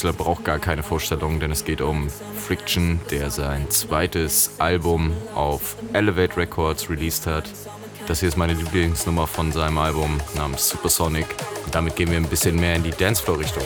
[0.02, 5.76] Künstler braucht gar keine Vorstellung, denn es geht um Friction, der sein zweites Album auf
[5.92, 7.48] Elevate Records released hat.
[8.08, 11.26] Das hier ist meine Lieblingsnummer von seinem Album namens Supersonic.
[11.64, 13.62] Und damit gehen wir ein bisschen mehr in die Dancefloor-Richtung.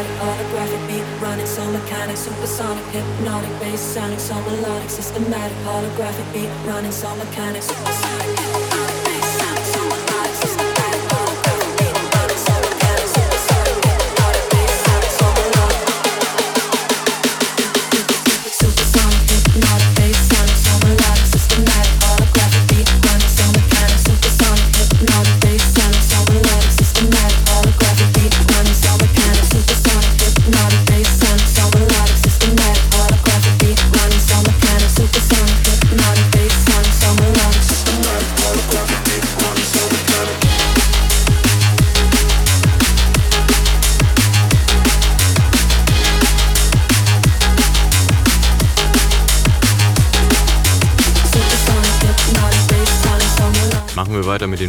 [0.00, 6.50] automatic, autographic beat running, so mechanic, supersonic, hypnotic, bass sounding, so melodic, systematic, holographic beat
[6.66, 8.69] running, so mechanic, supersonic.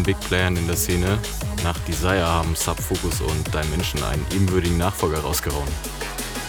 [0.02, 1.18] Den Big Playern in der Szene.
[1.64, 5.68] Nach Desire haben Subfocus und Dimension einen ebenwürdigen Nachfolger rausgehauen.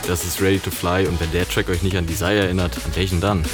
[0.07, 2.95] Das ist Ready to Fly und wenn der Track euch nicht an Desire erinnert, an
[2.97, 3.45] welchen dann?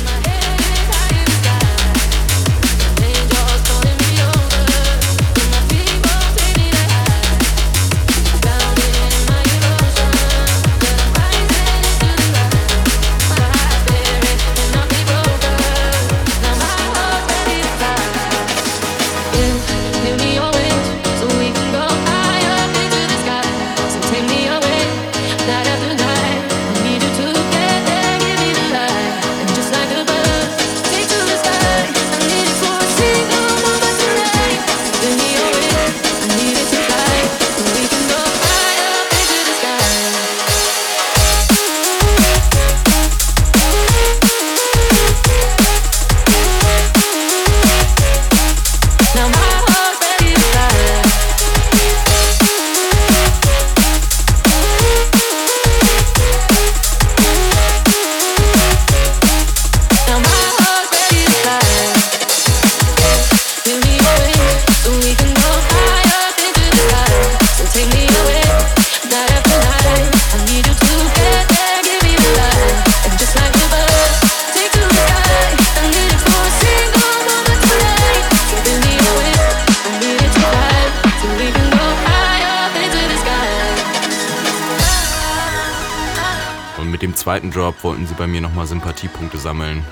[88.18, 89.86] Bei mir nochmal Sympathiepunkte sammeln.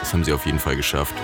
[0.00, 1.14] Das haben sie auf jeden Fall geschafft.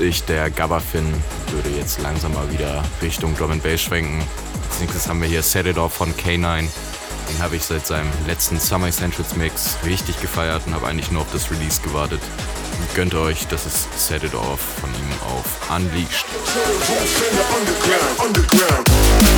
[0.00, 1.12] Ich, der Gabba-Fin,
[1.50, 4.22] würde jetzt langsam mal wieder Richtung Drum and Bass schwenken.
[4.68, 6.68] Als nächstes haben wir hier Set It Off von K9.
[7.28, 11.22] Den habe ich seit seinem letzten Summer Essentials Mix richtig gefeiert und habe eigentlich nur
[11.22, 12.20] auf das Release gewartet.
[12.78, 16.26] Und gönnt euch, das ist Set It Off von ihm auf Unleashed.
[17.56, 19.37] Underground, underground.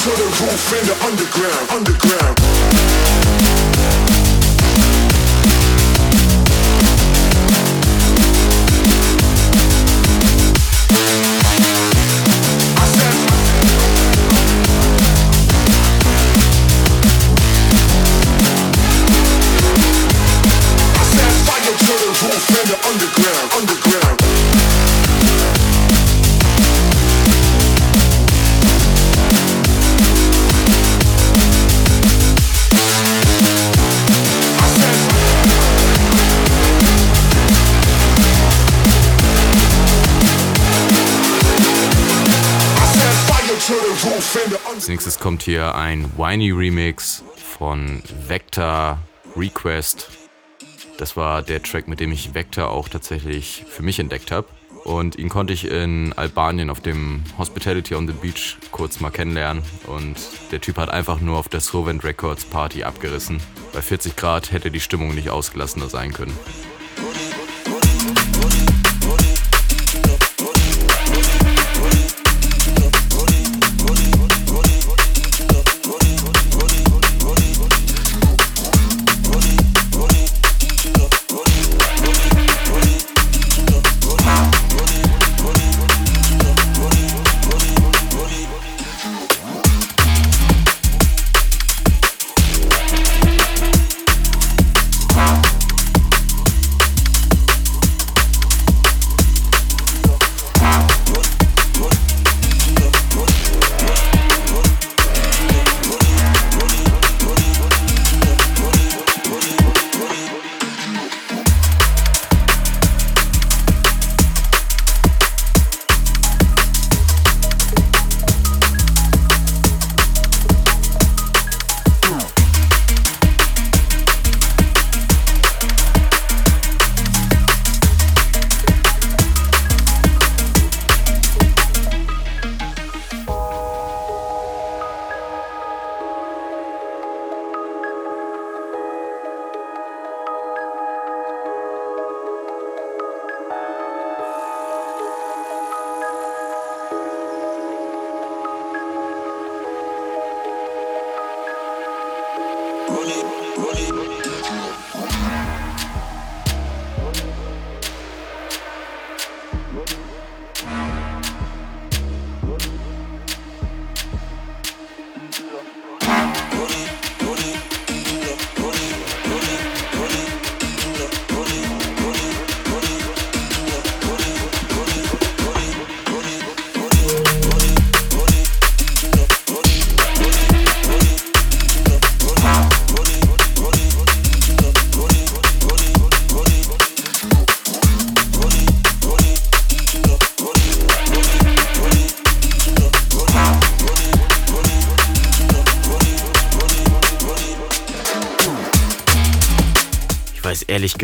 [0.00, 2.49] to the roof in the underground, underground.
[45.20, 48.98] Nächstes kommt hier ein Whiny Remix von Vector
[49.36, 50.08] Request.
[50.96, 54.48] Das war der Track, mit dem ich Vector auch tatsächlich für mich entdeckt habe.
[54.84, 59.62] Und ihn konnte ich in Albanien auf dem Hospitality on the Beach kurz mal kennenlernen.
[59.86, 60.16] Und
[60.52, 63.42] der Typ hat einfach nur auf der Sovent Records Party abgerissen.
[63.74, 66.36] Bei 40 Grad hätte die Stimmung nicht ausgelassener sein können.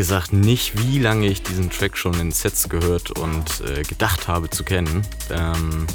[0.07, 4.49] Gesagt nicht, wie lange ich diesen Track schon in Sets gehört und äh, gedacht habe
[4.49, 5.05] zu kennen.
[5.29, 5.85] Ähm,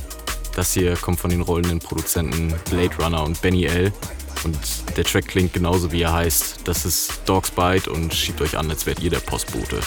[0.55, 3.91] das hier kommt von den rollenden Produzenten Blade Runner und Benny L.
[4.45, 4.59] Und
[4.99, 6.61] der Track klingt genauso wie er heißt.
[6.65, 9.81] Das ist Dogs Bite und schiebt euch an, als wärt ihr der Postbote.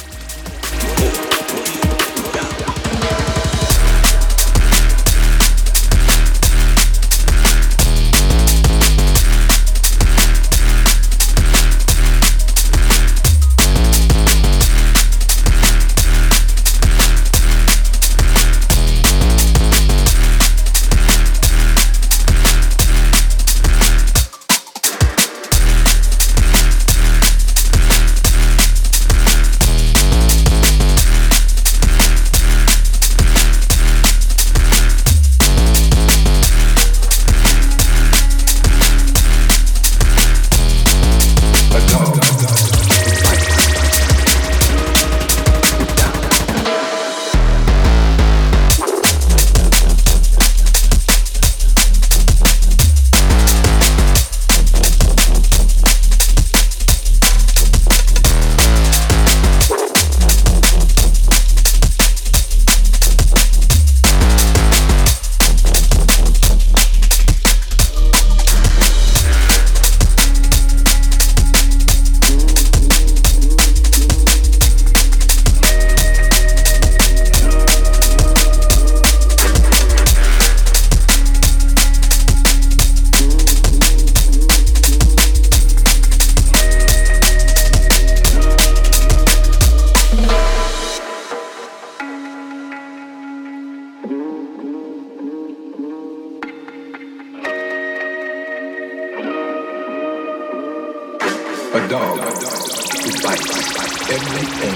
[104.07, 104.75] Everything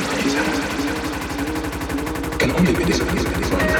[2.40, 3.79] can only be disciplined from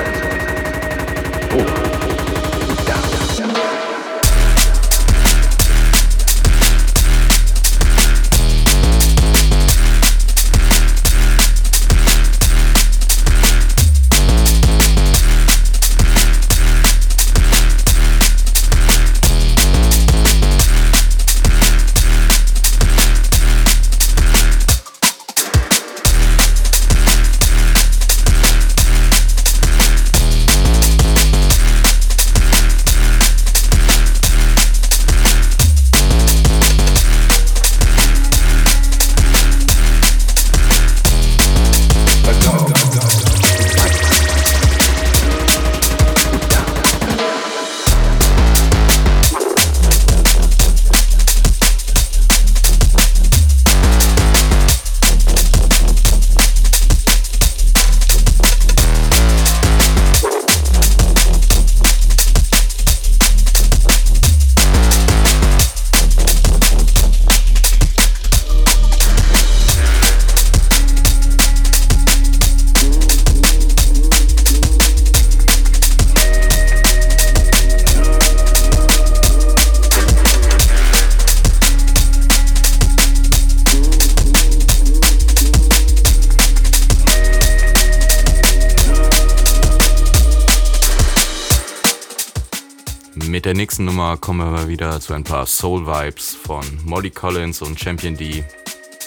[93.70, 98.18] nächsten Nummer kommen wir wieder zu ein paar Soul Vibes von Molly Collins und Champion
[98.18, 98.44] D.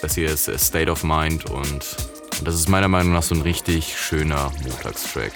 [0.03, 1.85] Das hier ist State of Mind und
[2.45, 5.33] das ist meiner Meinung nach so ein richtig schöner Montagstrack.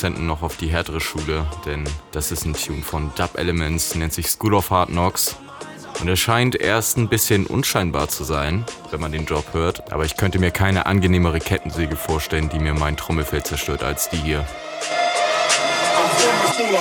[0.00, 3.94] Die Produzenten noch auf die härtere Schule, denn das ist ein Tune von Dub Elements,
[3.94, 5.36] nennt sich School of Hard Knocks.
[6.00, 10.06] Und er scheint erst ein bisschen unscheinbar zu sein, wenn man den Job hört, aber
[10.06, 14.46] ich könnte mir keine angenehmere Kettensäge vorstellen, die mir mein Trommelfell zerstört, als die hier.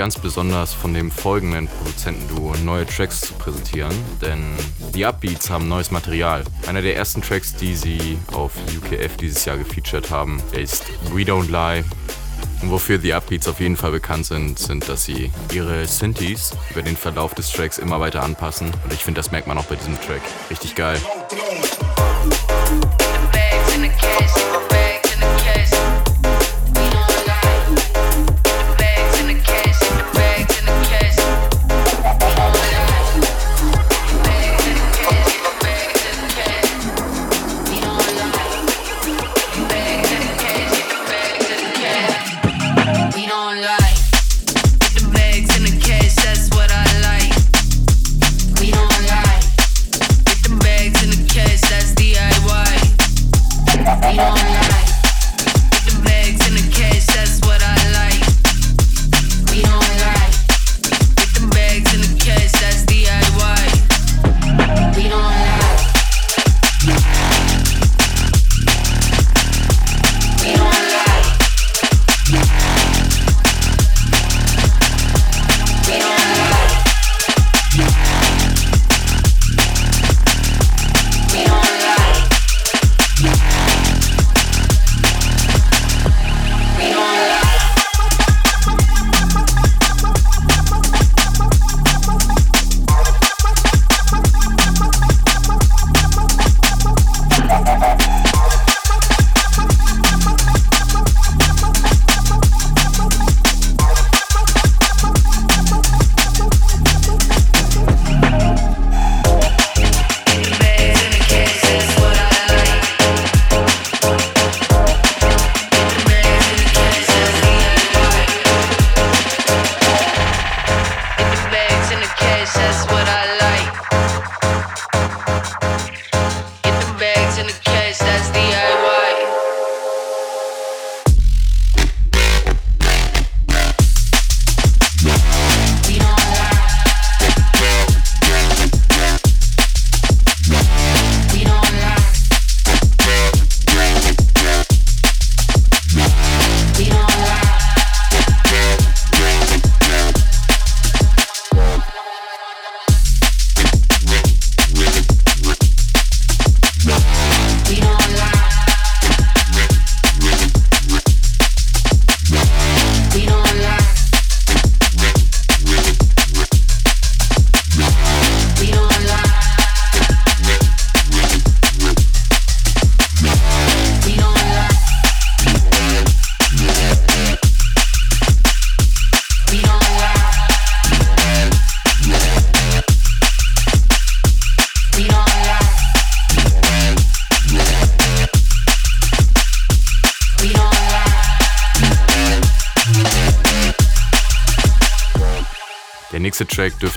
[0.00, 4.42] ganz besonders von dem folgenden Produzentenduo neue Tracks zu präsentieren, denn
[4.94, 6.42] die Upbeats haben neues Material.
[6.66, 11.50] Einer der ersten Tracks, die sie auf UKF dieses Jahr gefeatured haben, ist We Don't
[11.50, 11.84] Lie.
[12.62, 16.80] Und wofür die Upbeats auf jeden Fall bekannt sind, sind, dass sie ihre Synthes über
[16.80, 18.68] den Verlauf des Tracks immer weiter anpassen.
[18.82, 20.22] Und ich finde, das merkt man auch bei diesem Track.
[20.48, 20.98] Richtig geil.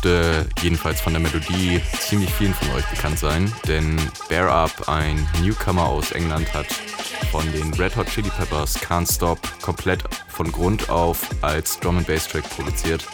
[0.03, 3.97] Dürfte jedenfalls von der Melodie ziemlich vielen von euch bekannt sein, denn
[4.27, 6.67] Bear Up, ein Newcomer aus England, hat
[7.31, 12.07] von den Red Hot Chili Peppers Can't Stop komplett von Grund auf als Drum and
[12.07, 13.05] Bass Track produziert.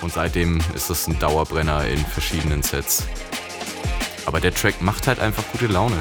[0.00, 3.04] Und seitdem ist es ein Dauerbrenner in verschiedenen Sets.
[4.26, 5.98] Aber der Track macht halt einfach gute Laune.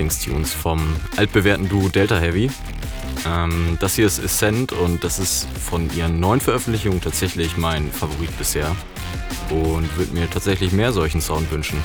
[0.00, 0.80] Lieblingstunes vom
[1.18, 2.50] altbewährten Duo Delta Heavy.
[3.26, 8.36] Ähm, das hier ist Ascent und das ist von ihren neuen Veröffentlichungen tatsächlich mein Favorit
[8.38, 8.74] bisher.
[9.50, 11.78] Und würde mir tatsächlich mehr solchen Sound wünschen.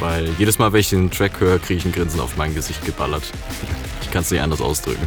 [0.00, 2.84] Weil jedes Mal, wenn ich den Track höre, kriege ich ein Grinsen auf mein Gesicht
[2.84, 3.30] geballert.
[4.02, 5.06] Ich kann es nicht anders ausdrücken.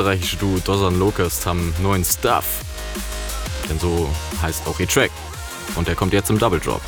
[0.00, 2.62] Österreichische Duo Dozan Locust haben neuen Stuff.
[3.68, 4.08] Denn so
[4.40, 5.10] heißt auch ihr Track.
[5.74, 6.80] Und der kommt jetzt im Double Drop.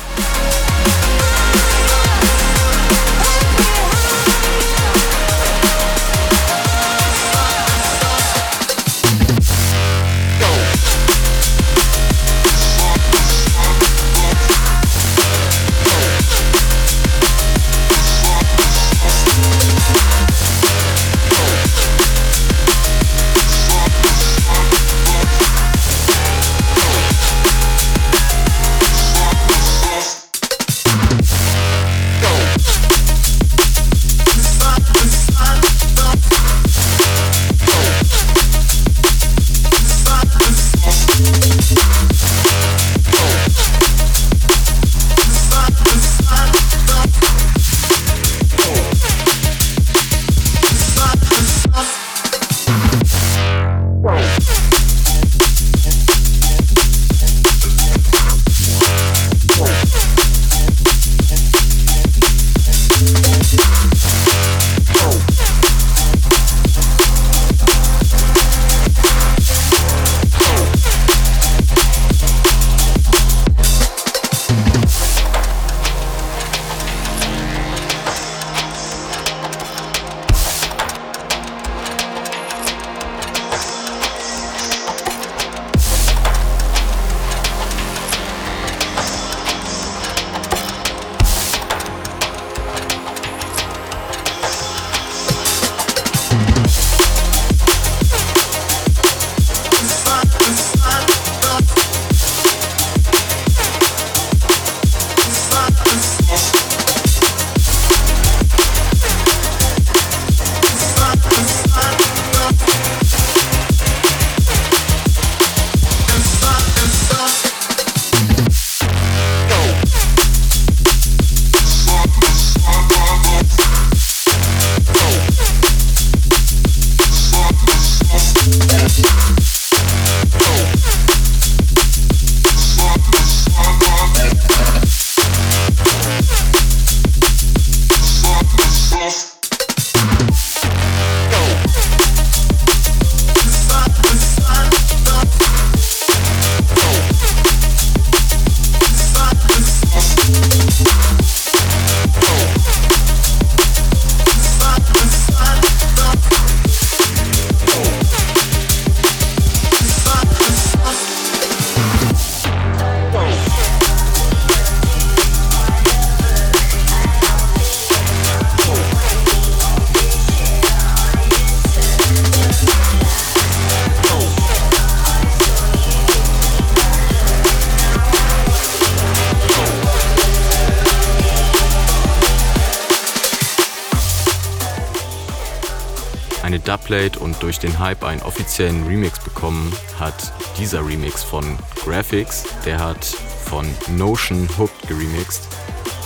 [187.43, 191.43] Durch den Hype einen offiziellen Remix bekommen hat dieser Remix von
[191.83, 192.45] Graphics.
[192.65, 193.67] Der hat von
[193.97, 195.49] Notion Hooked geremixed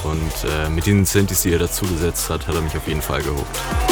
[0.03, 3.03] und äh, mit den Synthes, die er dazu gesetzt hat, hat er mich auf jeden
[3.03, 3.86] Fall gehuckt.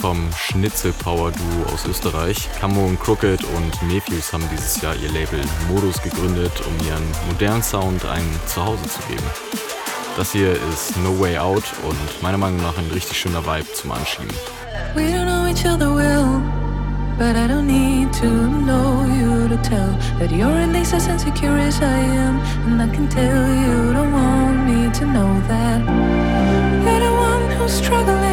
[0.00, 2.48] Vom Schnitzel Power Duo aus Österreich.
[2.58, 7.62] Camo und Crooked und Nephews haben dieses Jahr ihr Label Modus gegründet, um ihren modernen
[7.62, 9.26] Sound ein Zuhause zu geben.
[10.16, 13.92] Das hier ist No Way Out und meiner Meinung nach ein richtig schöner Vibe zum
[13.92, 14.34] Anschieben.
[14.94, 16.40] We don't know each other well,
[17.18, 21.58] but I don't need to know you to tell that you're at least as insecure
[21.58, 25.80] as I am, and I can tell you don't want me to know that
[26.84, 28.29] you're the one who's struggling.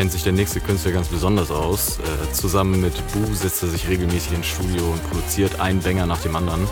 [0.00, 1.98] Kennt sich der nächste Künstler ganz besonders aus.
[1.98, 6.22] Äh, zusammen mit Bu setzt er sich regelmäßig ins Studio und produziert einen Banger nach
[6.22, 6.66] dem anderen.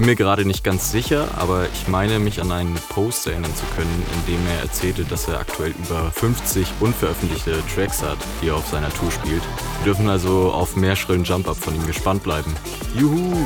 [0.00, 3.66] Bin mir gerade nicht ganz sicher, aber ich meine mich an einen Post erinnern zu
[3.76, 8.56] können, in dem er erzählte, dass er aktuell über 50 unveröffentlichte Tracks hat, die er
[8.56, 9.42] auf seiner Tour spielt.
[9.42, 12.56] Wir dürfen also auf mehr schrillen Jump-Up von ihm gespannt bleiben.
[12.94, 13.44] Juhu!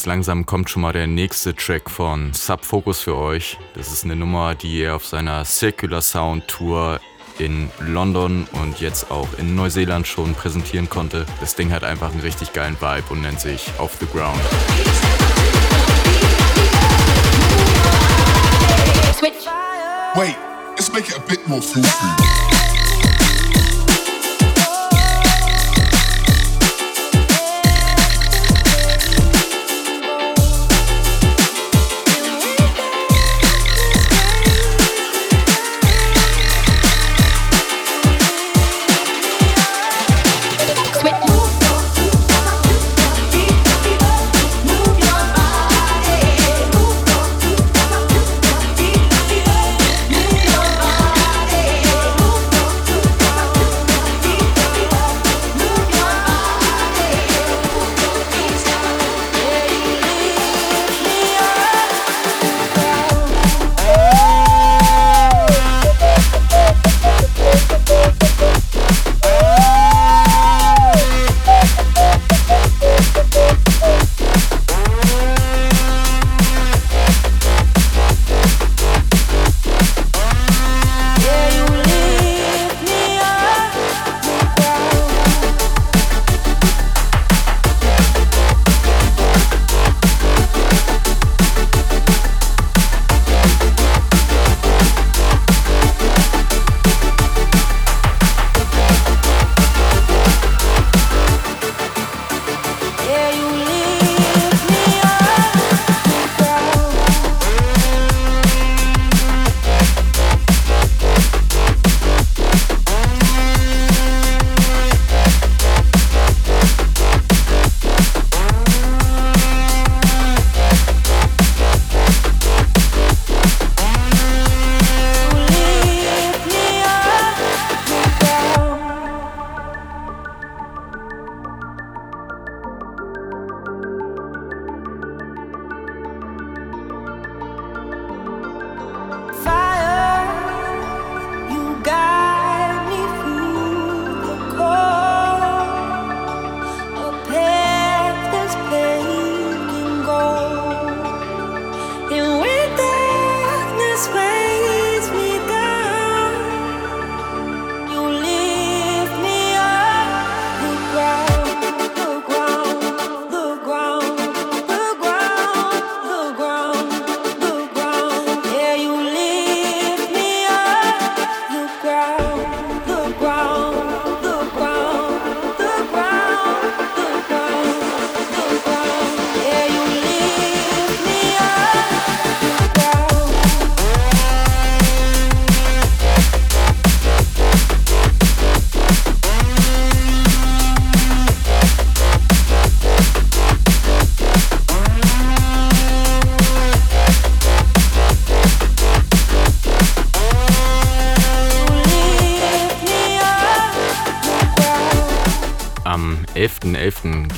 [0.00, 3.58] Ganz langsam kommt schon mal der nächste Track von Subfocus für euch.
[3.74, 6.98] Das ist eine Nummer, die er auf seiner Circular Sound Tour
[7.38, 11.26] in London und jetzt auch in Neuseeland schon präsentieren konnte.
[11.40, 14.40] Das Ding hat einfach einen richtig geilen Vibe und nennt sich Off the Ground.
[20.14, 20.36] Wait,
[20.78, 22.59] let's make it a bit more fruity.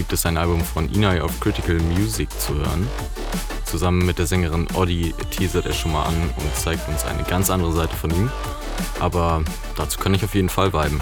[0.03, 2.89] Gibt es ein Album von Inai of Critical Music zu hören.
[3.65, 7.51] Zusammen mit der Sängerin Oddi teasert er schon mal an und zeigt uns eine ganz
[7.51, 8.29] andere Seite von ihm.
[8.99, 9.45] Aber
[9.77, 11.01] dazu kann ich auf jeden Fall viben.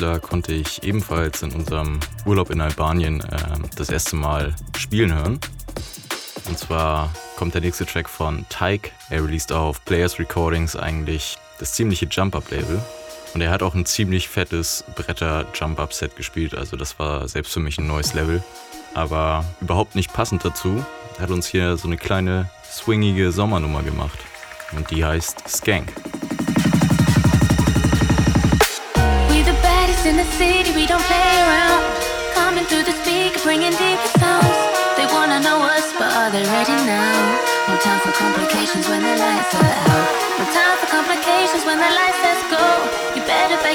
[0.00, 5.38] Künstler konnte ich ebenfalls in unserem Urlaub in Albanien äh, das erste Mal spielen hören.
[6.48, 8.92] Und zwar kommt der nächste Track von Tyke.
[9.10, 12.80] Er released auf Players Recordings eigentlich das ziemliche Jump-Up-Label.
[13.34, 16.54] Und er hat auch ein ziemlich fettes Bretter-Jump-Up-Set gespielt.
[16.54, 18.42] Also das war selbst für mich ein neues Level.
[18.94, 20.82] Aber überhaupt nicht passend dazu.
[21.18, 24.18] Hat uns hier so eine kleine swingige Sommernummer gemacht.
[24.74, 25.92] Und die heißt Skank.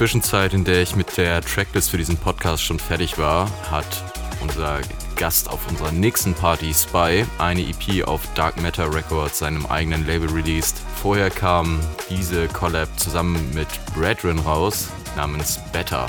[0.00, 3.84] Zwischenzeit, in der ich mit der Tracklist für diesen Podcast schon fertig war, hat
[4.40, 4.80] unser
[5.16, 10.30] Gast auf unserer nächsten Party, Spy, eine EP auf Dark Matter Records, seinem eigenen Label,
[10.30, 10.80] released.
[11.02, 16.08] Vorher kam diese Collab zusammen mit Brethren raus, namens Better.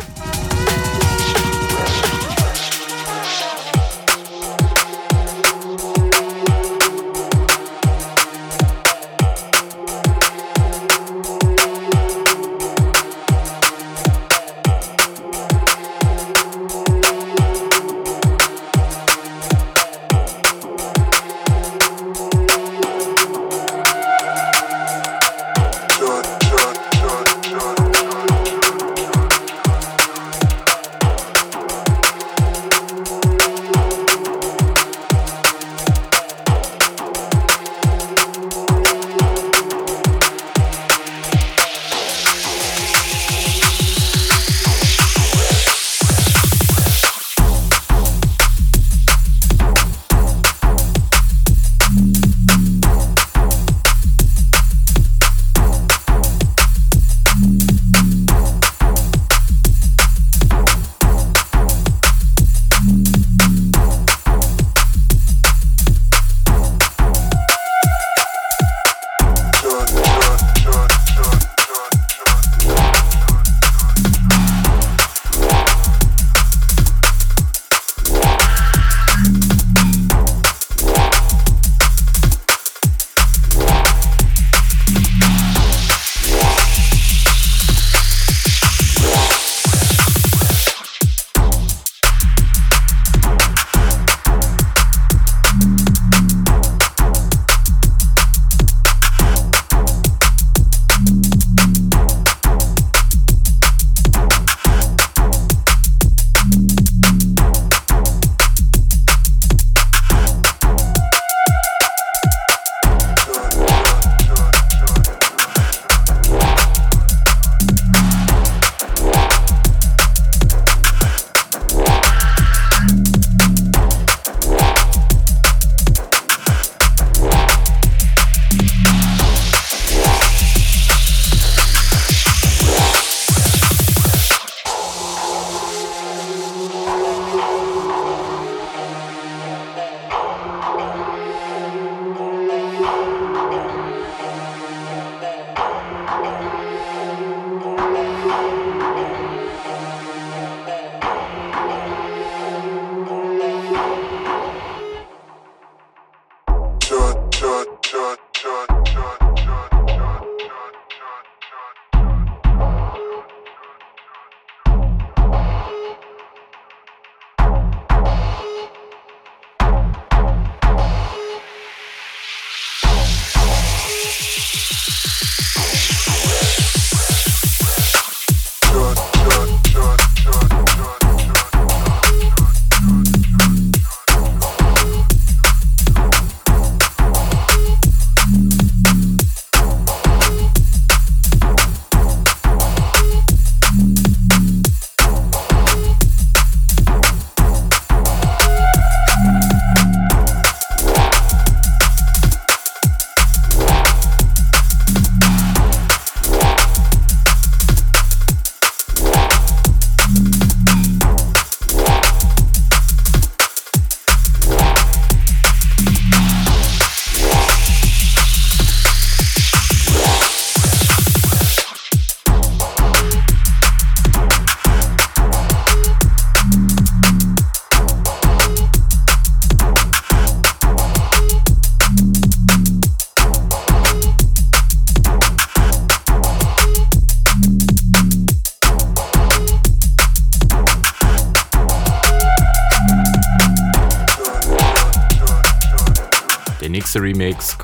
[148.32, 148.61] you.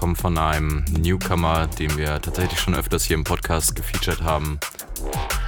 [0.08, 4.58] Kommt von einem Newcomer, den wir tatsächlich schon öfters hier im Podcast gefeatured haben.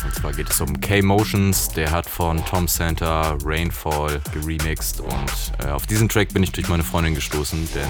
[0.03, 5.31] Und zwar geht es um K-Motions, der hat von Tom Santa Rainfall geremixed und
[5.63, 7.87] äh, auf diesen Track bin ich durch meine Freundin gestoßen, denn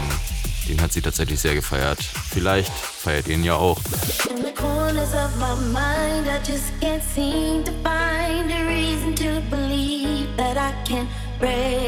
[0.68, 2.04] den hat sie tatsächlich sehr gefeiert.
[2.04, 3.80] Vielleicht feiert ihr ihn ja auch.
[4.30, 9.42] In the corners of my mind, I just can't seem to find a reason to
[9.50, 11.08] believe that I can
[11.40, 11.79] break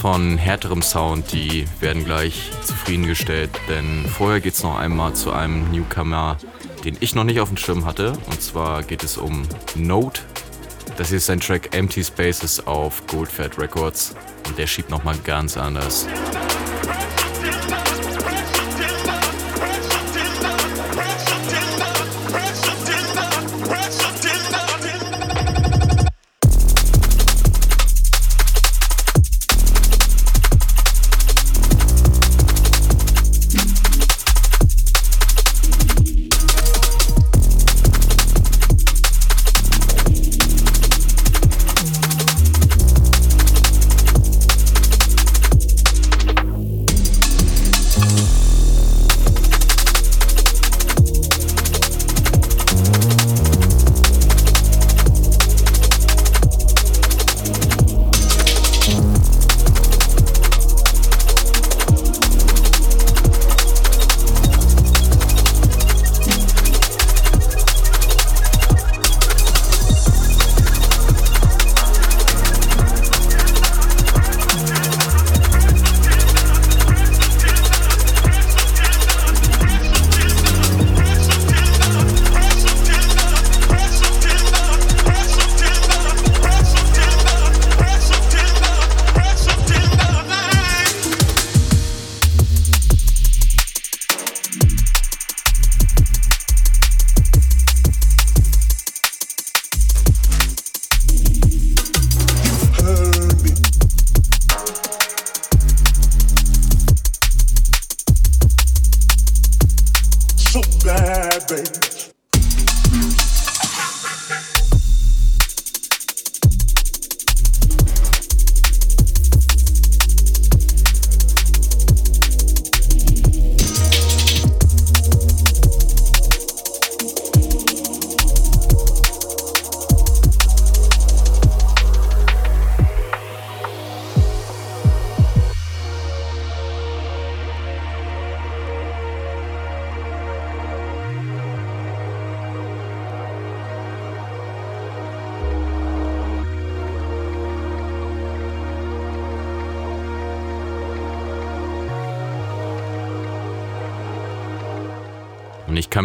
[0.00, 5.70] von härterem Sound, die werden gleich zufriedengestellt, denn vorher geht es noch einmal zu einem
[5.70, 6.38] Newcomer,
[6.84, 8.14] den ich noch nicht auf dem Schirm hatte.
[8.26, 9.42] Und zwar geht es um
[9.74, 10.22] Note.
[10.96, 14.14] Das hier ist sein Track Empty Spaces auf Goldfat Records
[14.48, 16.06] und der schiebt nochmal ganz anders.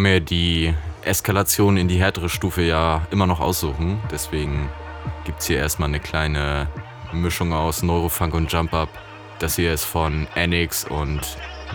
[0.06, 4.00] Mir die Eskalation in die härtere Stufe ja immer noch aussuchen.
[4.08, 4.68] Deswegen
[5.24, 6.68] gibt es hier erstmal eine kleine
[7.12, 8.88] Mischung aus Neurofunk und Jump Up.
[9.40, 11.22] Das hier ist von Anix und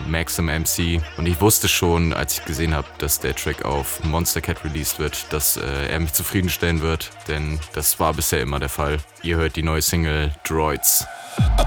[0.08, 1.02] Maxim MC.
[1.18, 4.98] Und ich wusste schon, als ich gesehen habe, dass der Track auf Monster Cat released
[4.98, 8.96] wird, dass äh, er mich zufriedenstellen wird, denn das war bisher immer der Fall.
[9.22, 11.06] Ihr hört die neue Single Droids.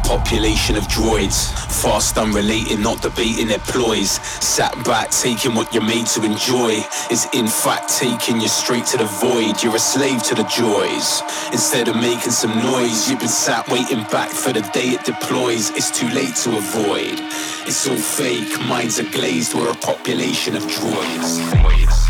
[0.06, 1.51] Population of droids,
[1.82, 4.11] fast unrelated, not debating their ploys.
[4.43, 8.98] Sat back, taking what you're made to enjoy, is in fact taking you straight to
[8.98, 9.64] the void.
[9.64, 11.22] You're a slave to the joys.
[11.51, 15.72] Instead of making some noise, you've been sat waiting back for the day it deploys.
[15.72, 17.19] It's too late to avoid.
[17.67, 22.05] It's all fake, minds are glazed, we're a population of droids.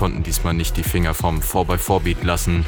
[0.00, 2.64] Konnten diesmal nicht die Finger vom 4x4-Beat lassen.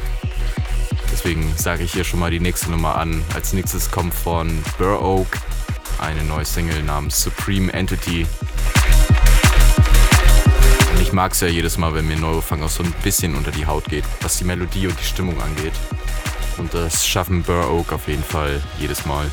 [1.11, 3.23] Deswegen sage ich hier schon mal die nächste Nummer an.
[3.33, 5.39] Als nächstes kommt von Burr Oak
[5.99, 8.27] eine neue Single namens Supreme Entity.
[10.91, 13.49] Und ich mag es ja jedes Mal, wenn mir Neurofunk auch so ein bisschen unter
[13.49, 15.73] die Haut geht, was die Melodie und die Stimmung angeht.
[16.59, 19.25] Und das schaffen Burr Oak auf jeden Fall jedes Mal.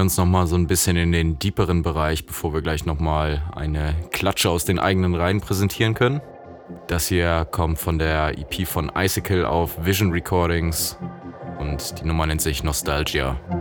[0.00, 3.94] Wir uns nochmal so ein bisschen in den deeperen Bereich, bevor wir gleich nochmal eine
[4.10, 6.22] Klatsche aus den eigenen Reihen präsentieren können.
[6.86, 10.96] Das hier kommt von der EP von Icicle auf Vision Recordings
[11.58, 13.38] und die Nummer nennt sich Nostalgia.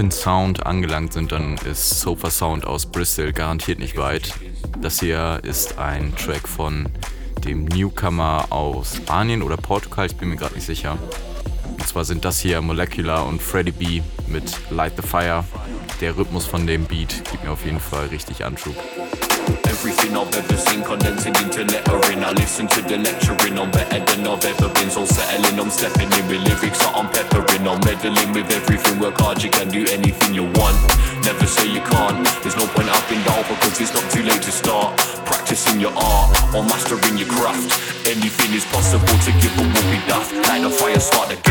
[0.00, 4.32] Dolphin Sound angelangt sind, dann ist Sofa Sound aus Bristol garantiert nicht weit.
[4.80, 6.88] Das hier ist ein Track von
[7.44, 10.96] dem Newcomer aus Spanien oder Portugal, ich bin mir gerade nicht sicher.
[11.78, 15.44] Und zwar sind das hier Molecular und Freddy B mit Light the Fire.
[16.00, 18.76] Der Rhythmus von dem Beat gibt mir auf jeden Fall richtig Anschub.
[19.66, 22.22] Everything I've ever seen condensing into lettering.
[22.24, 24.90] I listen to the lecturing, I'm better than I've ever been.
[24.90, 27.66] So settling, I'm stepping in with lyrics that I'm peppering.
[27.66, 30.76] I'm meddling with everything, work hard, you can do anything you want.
[31.24, 34.42] Never say you can't, there's no point up in doubt because it's not too late
[34.42, 34.96] to start.
[35.24, 37.72] Practicing your art or mastering your craft.
[38.08, 40.32] Anything is possible to give a what daft.
[40.48, 41.49] Light a fire, start a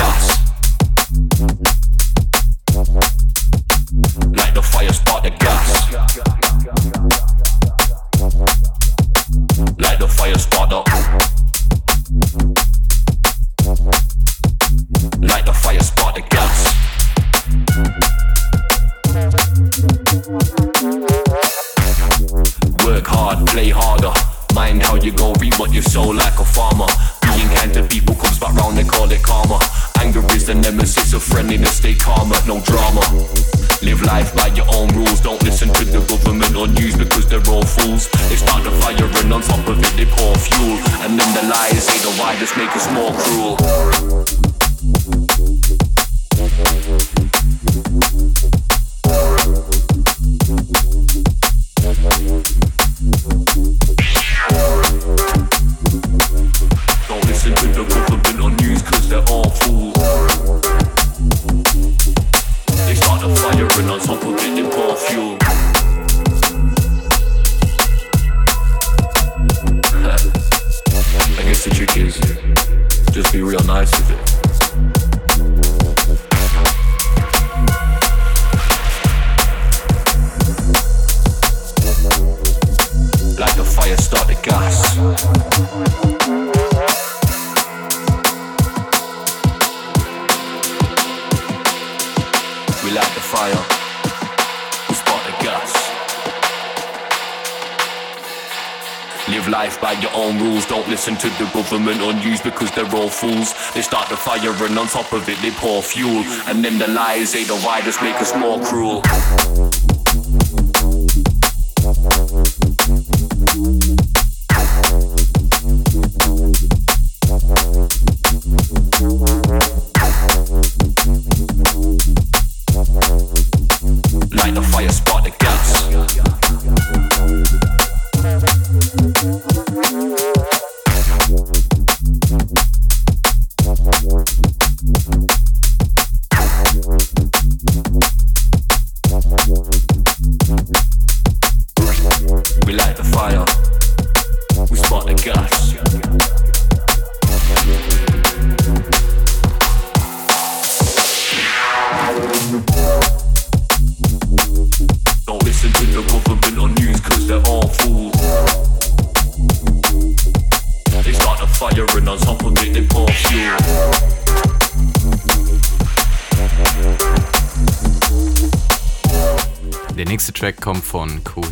[105.59, 106.23] pour fuel.
[106.47, 109.88] And then the lies they the us make us more cruel.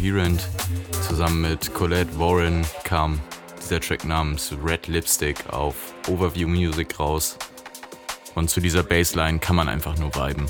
[0.08, 0.48] Coherent
[1.06, 3.20] zusammen mit Colette Warren kam
[3.60, 5.76] dieser Track namens Red Lipstick auf
[6.08, 7.38] Overview Music raus.
[8.34, 10.46] Und zu dieser Bassline kann man einfach nur viben.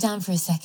[0.00, 0.59] Down for a second?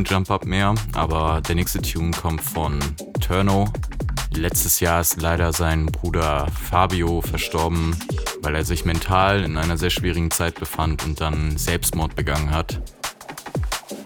[0.00, 2.78] Kein Jump-Up mehr, aber der nächste Tune kommt von
[3.20, 3.68] Turno.
[4.34, 7.94] Letztes Jahr ist leider sein Bruder Fabio verstorben,
[8.40, 12.80] weil er sich mental in einer sehr schwierigen Zeit befand und dann Selbstmord begangen hat.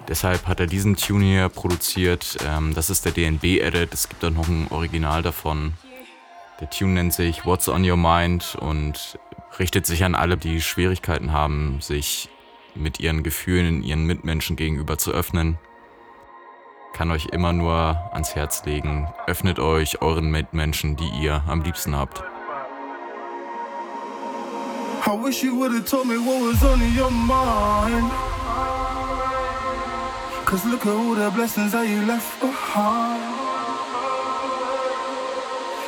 [0.08, 2.38] Deshalb hat er diesen Tune hier produziert.
[2.44, 3.94] Ähm, das ist der DNB-Edit.
[3.94, 5.74] Es gibt auch noch ein Original davon.
[6.60, 9.18] Der Tune nennt sich What's on Your Mind und
[9.58, 12.28] richtet sich an alle, die Schwierigkeiten haben, sich
[12.74, 15.58] mit ihren Gefühlen ihren Mitmenschen gegenüber zu öffnen.
[16.94, 21.96] Kann euch immer nur ans Herz legen, öffnet euch euren Mitmenschen, die ihr am liebsten
[21.96, 22.22] habt.
[25.04, 28.10] I wish you would have told me what was on your mind.
[30.46, 33.20] Cause look at all the blessings that you left behind.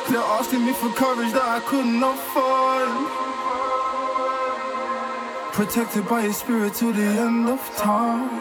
[0.09, 3.07] They're asking me for courage that I could not find.
[5.53, 8.36] Protected by your spirit to the end of time.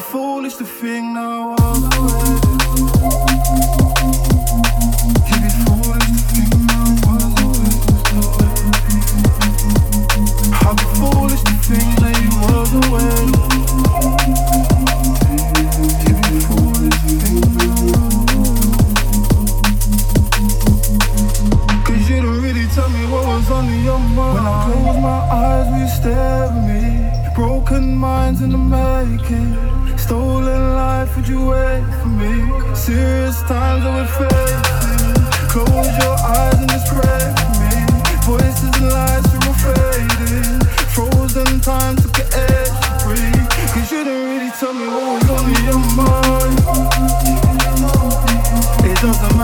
[0.00, 2.47] Foolish to think now I'm You'd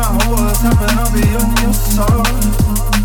[0.05, 3.04] doesn't matter what's happened, I'll be on your side.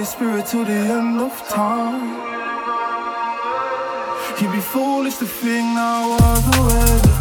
[0.00, 2.16] Your spirit till the end of time.
[4.40, 7.20] You'd be foolish to think I was away.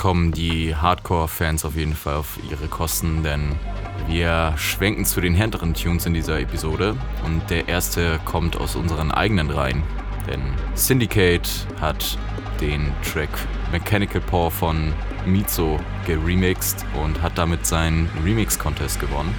[0.00, 3.58] kommen die Hardcore-Fans auf jeden Fall auf ihre Kosten, denn
[4.10, 9.12] wir schwenken zu den härteren Tunes in dieser Episode und der erste kommt aus unseren
[9.12, 9.84] eigenen Reihen,
[10.26, 10.40] denn
[10.74, 11.48] Syndicate
[11.80, 12.18] hat
[12.60, 13.30] den Track
[13.70, 14.92] Mechanical Paw von
[15.26, 19.32] Mizo geremixed und hat damit seinen Remix-Contest gewonnen.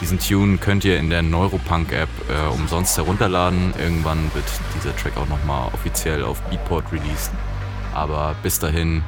[0.00, 3.72] Diesen Tune könnt ihr in der Neuropunk-App äh, umsonst herunterladen.
[3.78, 7.30] Irgendwann wird dieser Track auch nochmal offiziell auf Beatport released.
[7.94, 9.02] Aber bis dahin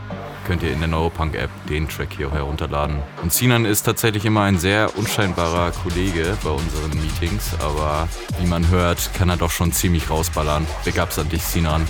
[0.49, 2.97] könnt ihr in der Neuropunk-App den Track hier herunterladen.
[3.23, 8.09] Und Sinan ist tatsächlich immer ein sehr unscheinbarer Kollege bei unseren Meetings, aber
[8.41, 10.67] wie man hört, kann er doch schon ziemlich rausballern.
[10.87, 11.87] Big ups an dich, Sinan.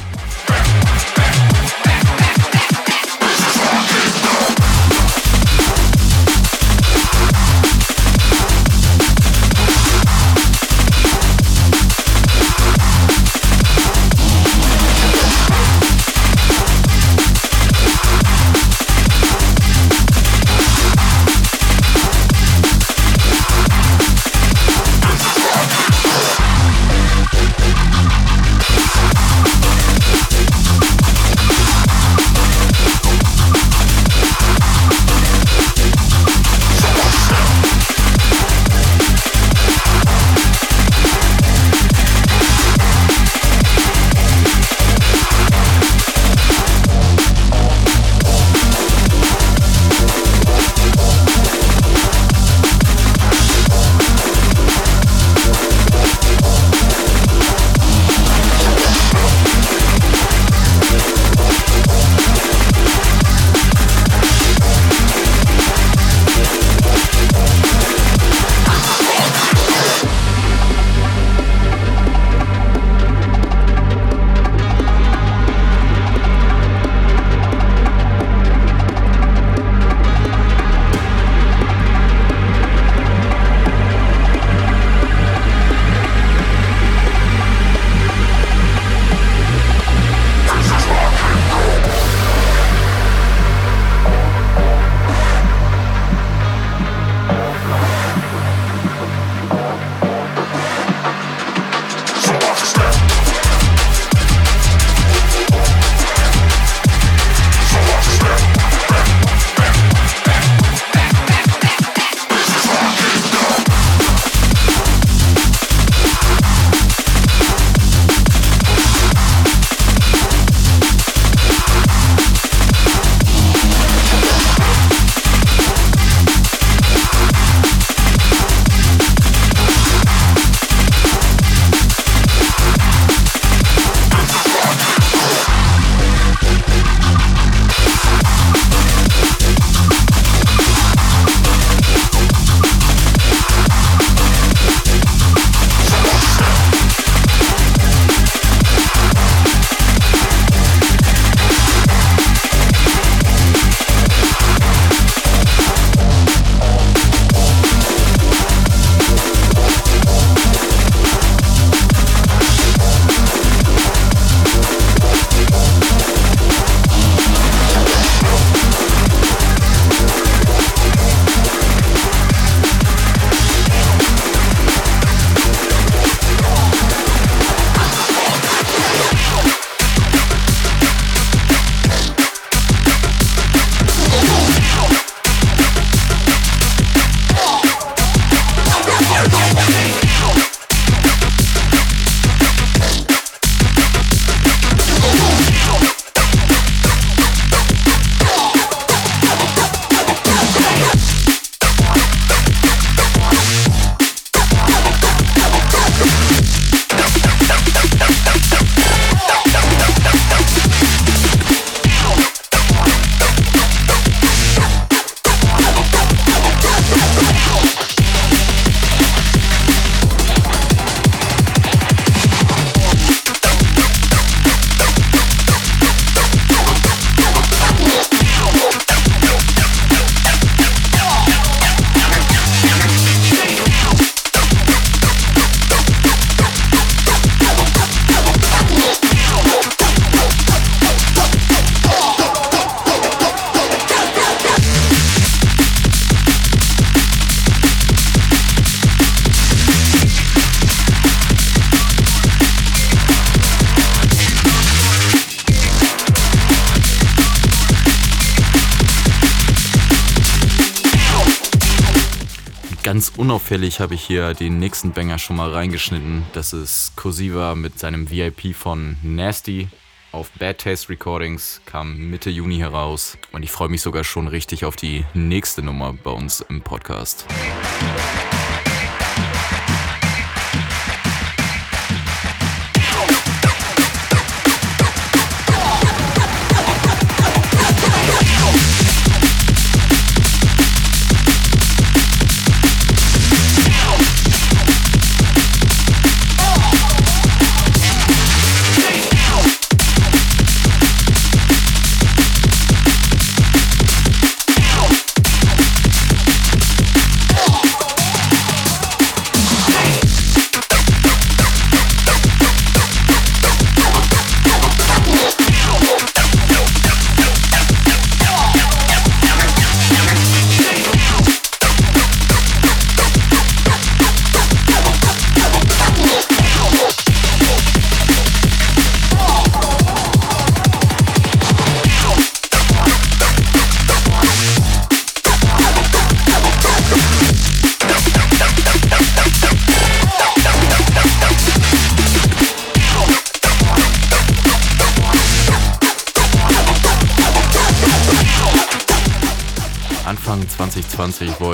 [263.38, 266.26] Unauffällig habe ich hier den nächsten Banger schon mal reingeschnitten.
[266.32, 269.68] Das ist Cosiva mit seinem VIP von Nasty
[270.10, 274.64] auf Bad Taste Recordings, kam Mitte Juni heraus und ich freue mich sogar schon richtig
[274.64, 277.26] auf die nächste Nummer bei uns im Podcast.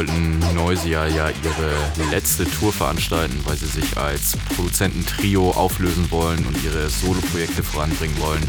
[0.07, 6.62] Wollten Noisia ja ihre letzte Tour veranstalten, weil sie sich als Produzententrio auflösen wollen und
[6.62, 8.42] ihre Soloprojekte voranbringen wollen.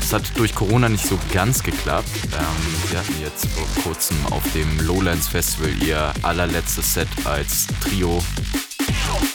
[0.00, 2.10] Das hat durch Corona nicht so ganz geklappt.
[2.24, 8.22] Ähm, sie hatten jetzt vor kurzem auf dem Lowlands Festival ihr allerletztes Set als Trio.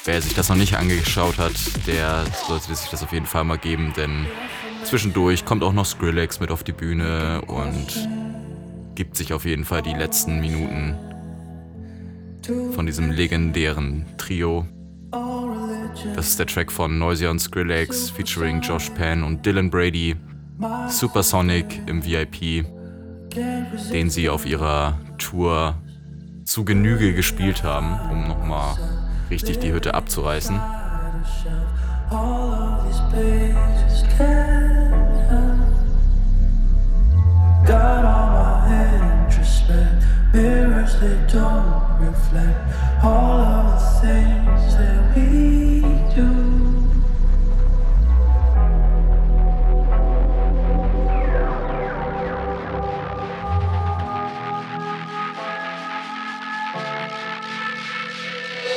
[0.05, 1.53] Wer sich das noch nicht angeschaut hat,
[1.87, 4.27] der sollte sich das auf jeden Fall mal geben, denn
[4.83, 8.07] zwischendurch kommt auch noch Skrillex mit auf die Bühne und
[8.99, 10.93] gibt sich auf jeden Fall die letzten Minuten
[12.73, 14.67] von diesem legendären Trio.
[16.15, 20.17] Das ist der Track von Noisia und Skrillex featuring Josh Penn und Dylan Brady.
[20.89, 22.65] Supersonic im VIP,
[23.93, 25.75] den sie auf ihrer Tour
[26.43, 28.75] zu Genüge gespielt haben, um nochmal
[29.29, 30.59] richtig die Hütte abzureißen.
[40.39, 45.81] Mirrors they don't reflect all of the things that we
[46.15, 46.29] do.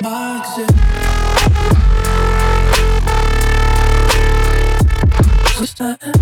[0.03, 0.43] my
[5.55, 6.22] existence.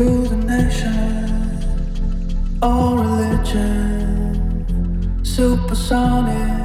[0.00, 1.28] to the nation,
[2.62, 3.62] all religion,
[5.22, 6.58] supersonic.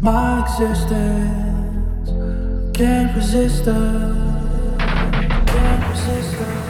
[0.00, 2.10] My existence
[2.76, 4.16] can't resist us,
[5.46, 6.66] can't resist us,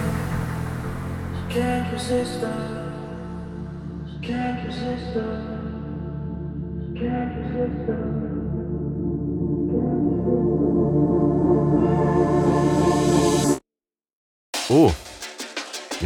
[1.49, 2.83] can't resist us.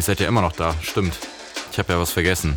[0.09, 1.19] Seid ja immer noch da, stimmt.
[1.71, 2.57] Ich habe ja was vergessen.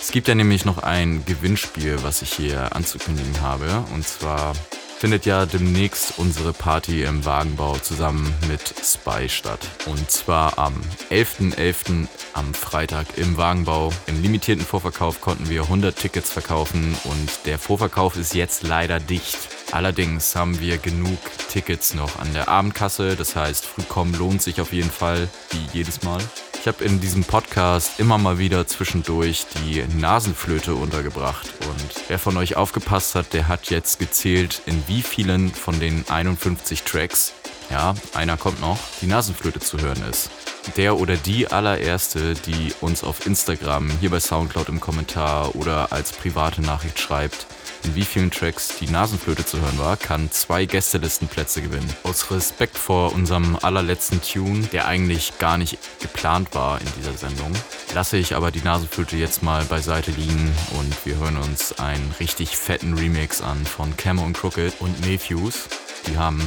[0.00, 3.84] Es gibt ja nämlich noch ein Gewinnspiel, was ich hier anzukündigen habe.
[3.92, 4.54] Und zwar
[4.98, 9.60] findet ja demnächst unsere Party im Wagenbau zusammen mit Spy statt.
[9.84, 11.56] Und zwar am 11.11.
[11.56, 12.06] .11.
[12.32, 13.92] am Freitag im Wagenbau.
[14.06, 19.36] Im limitierten Vorverkauf konnten wir 100 Tickets verkaufen und der Vorverkauf ist jetzt leider dicht.
[19.72, 21.18] Allerdings haben wir genug
[21.50, 25.78] Tickets noch an der Abendkasse, das heißt, früh kommen lohnt sich auf jeden Fall, wie
[25.78, 26.22] jedes Mal.
[26.62, 31.52] Ich habe in diesem Podcast immer mal wieder zwischendurch die Nasenflöte untergebracht.
[31.68, 36.04] Und wer von euch aufgepasst hat, der hat jetzt gezählt, in wie vielen von den
[36.08, 37.32] 51 Tracks,
[37.68, 40.30] ja, einer kommt noch, die Nasenflöte zu hören ist.
[40.76, 46.12] Der oder die allererste, die uns auf Instagram, hier bei Soundcloud im Kommentar oder als
[46.12, 47.48] private Nachricht schreibt,
[47.84, 51.88] in wie vielen Tracks die Nasenflöte zu hören war, kann zwei Gästelistenplätze gewinnen.
[52.02, 57.52] Aus Respekt vor unserem allerletzten Tune, der eigentlich gar nicht geplant war in dieser Sendung,
[57.94, 62.56] lasse ich aber die Nasenflöte jetzt mal beiseite liegen und wir hören uns einen richtig
[62.56, 65.58] fetten Remix an von Camo und Crooked und Mayfuse.
[66.06, 66.40] Die haben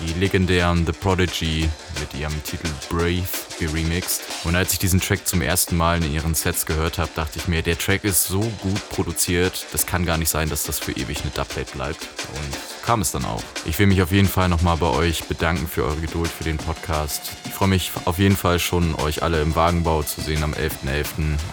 [0.00, 1.68] die legendären The Prodigy
[2.00, 3.22] mit ihrem Titel Brave
[3.58, 4.22] geremixed.
[4.44, 7.48] Und als ich diesen Track zum ersten Mal in ihren Sets gehört habe, dachte ich
[7.48, 10.92] mir, der Track ist so gut produziert, das kann gar nicht sein, dass das für
[10.92, 12.08] ewig eine Dubplate bleibt.
[12.34, 13.42] Und kam es dann auch.
[13.64, 16.58] Ich will mich auf jeden Fall nochmal bei euch bedanken für eure Geduld für den
[16.58, 17.32] Podcast.
[17.46, 20.84] Ich freue mich auf jeden Fall schon, euch alle im Wagenbau zu sehen am 11.11.
[20.84, 21.04] .11.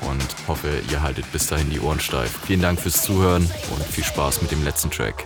[0.10, 2.40] und hoffe, ihr haltet bis dahin die Ohren steif.
[2.46, 5.26] Vielen Dank fürs Zuhören und viel Spaß mit dem letzten Track.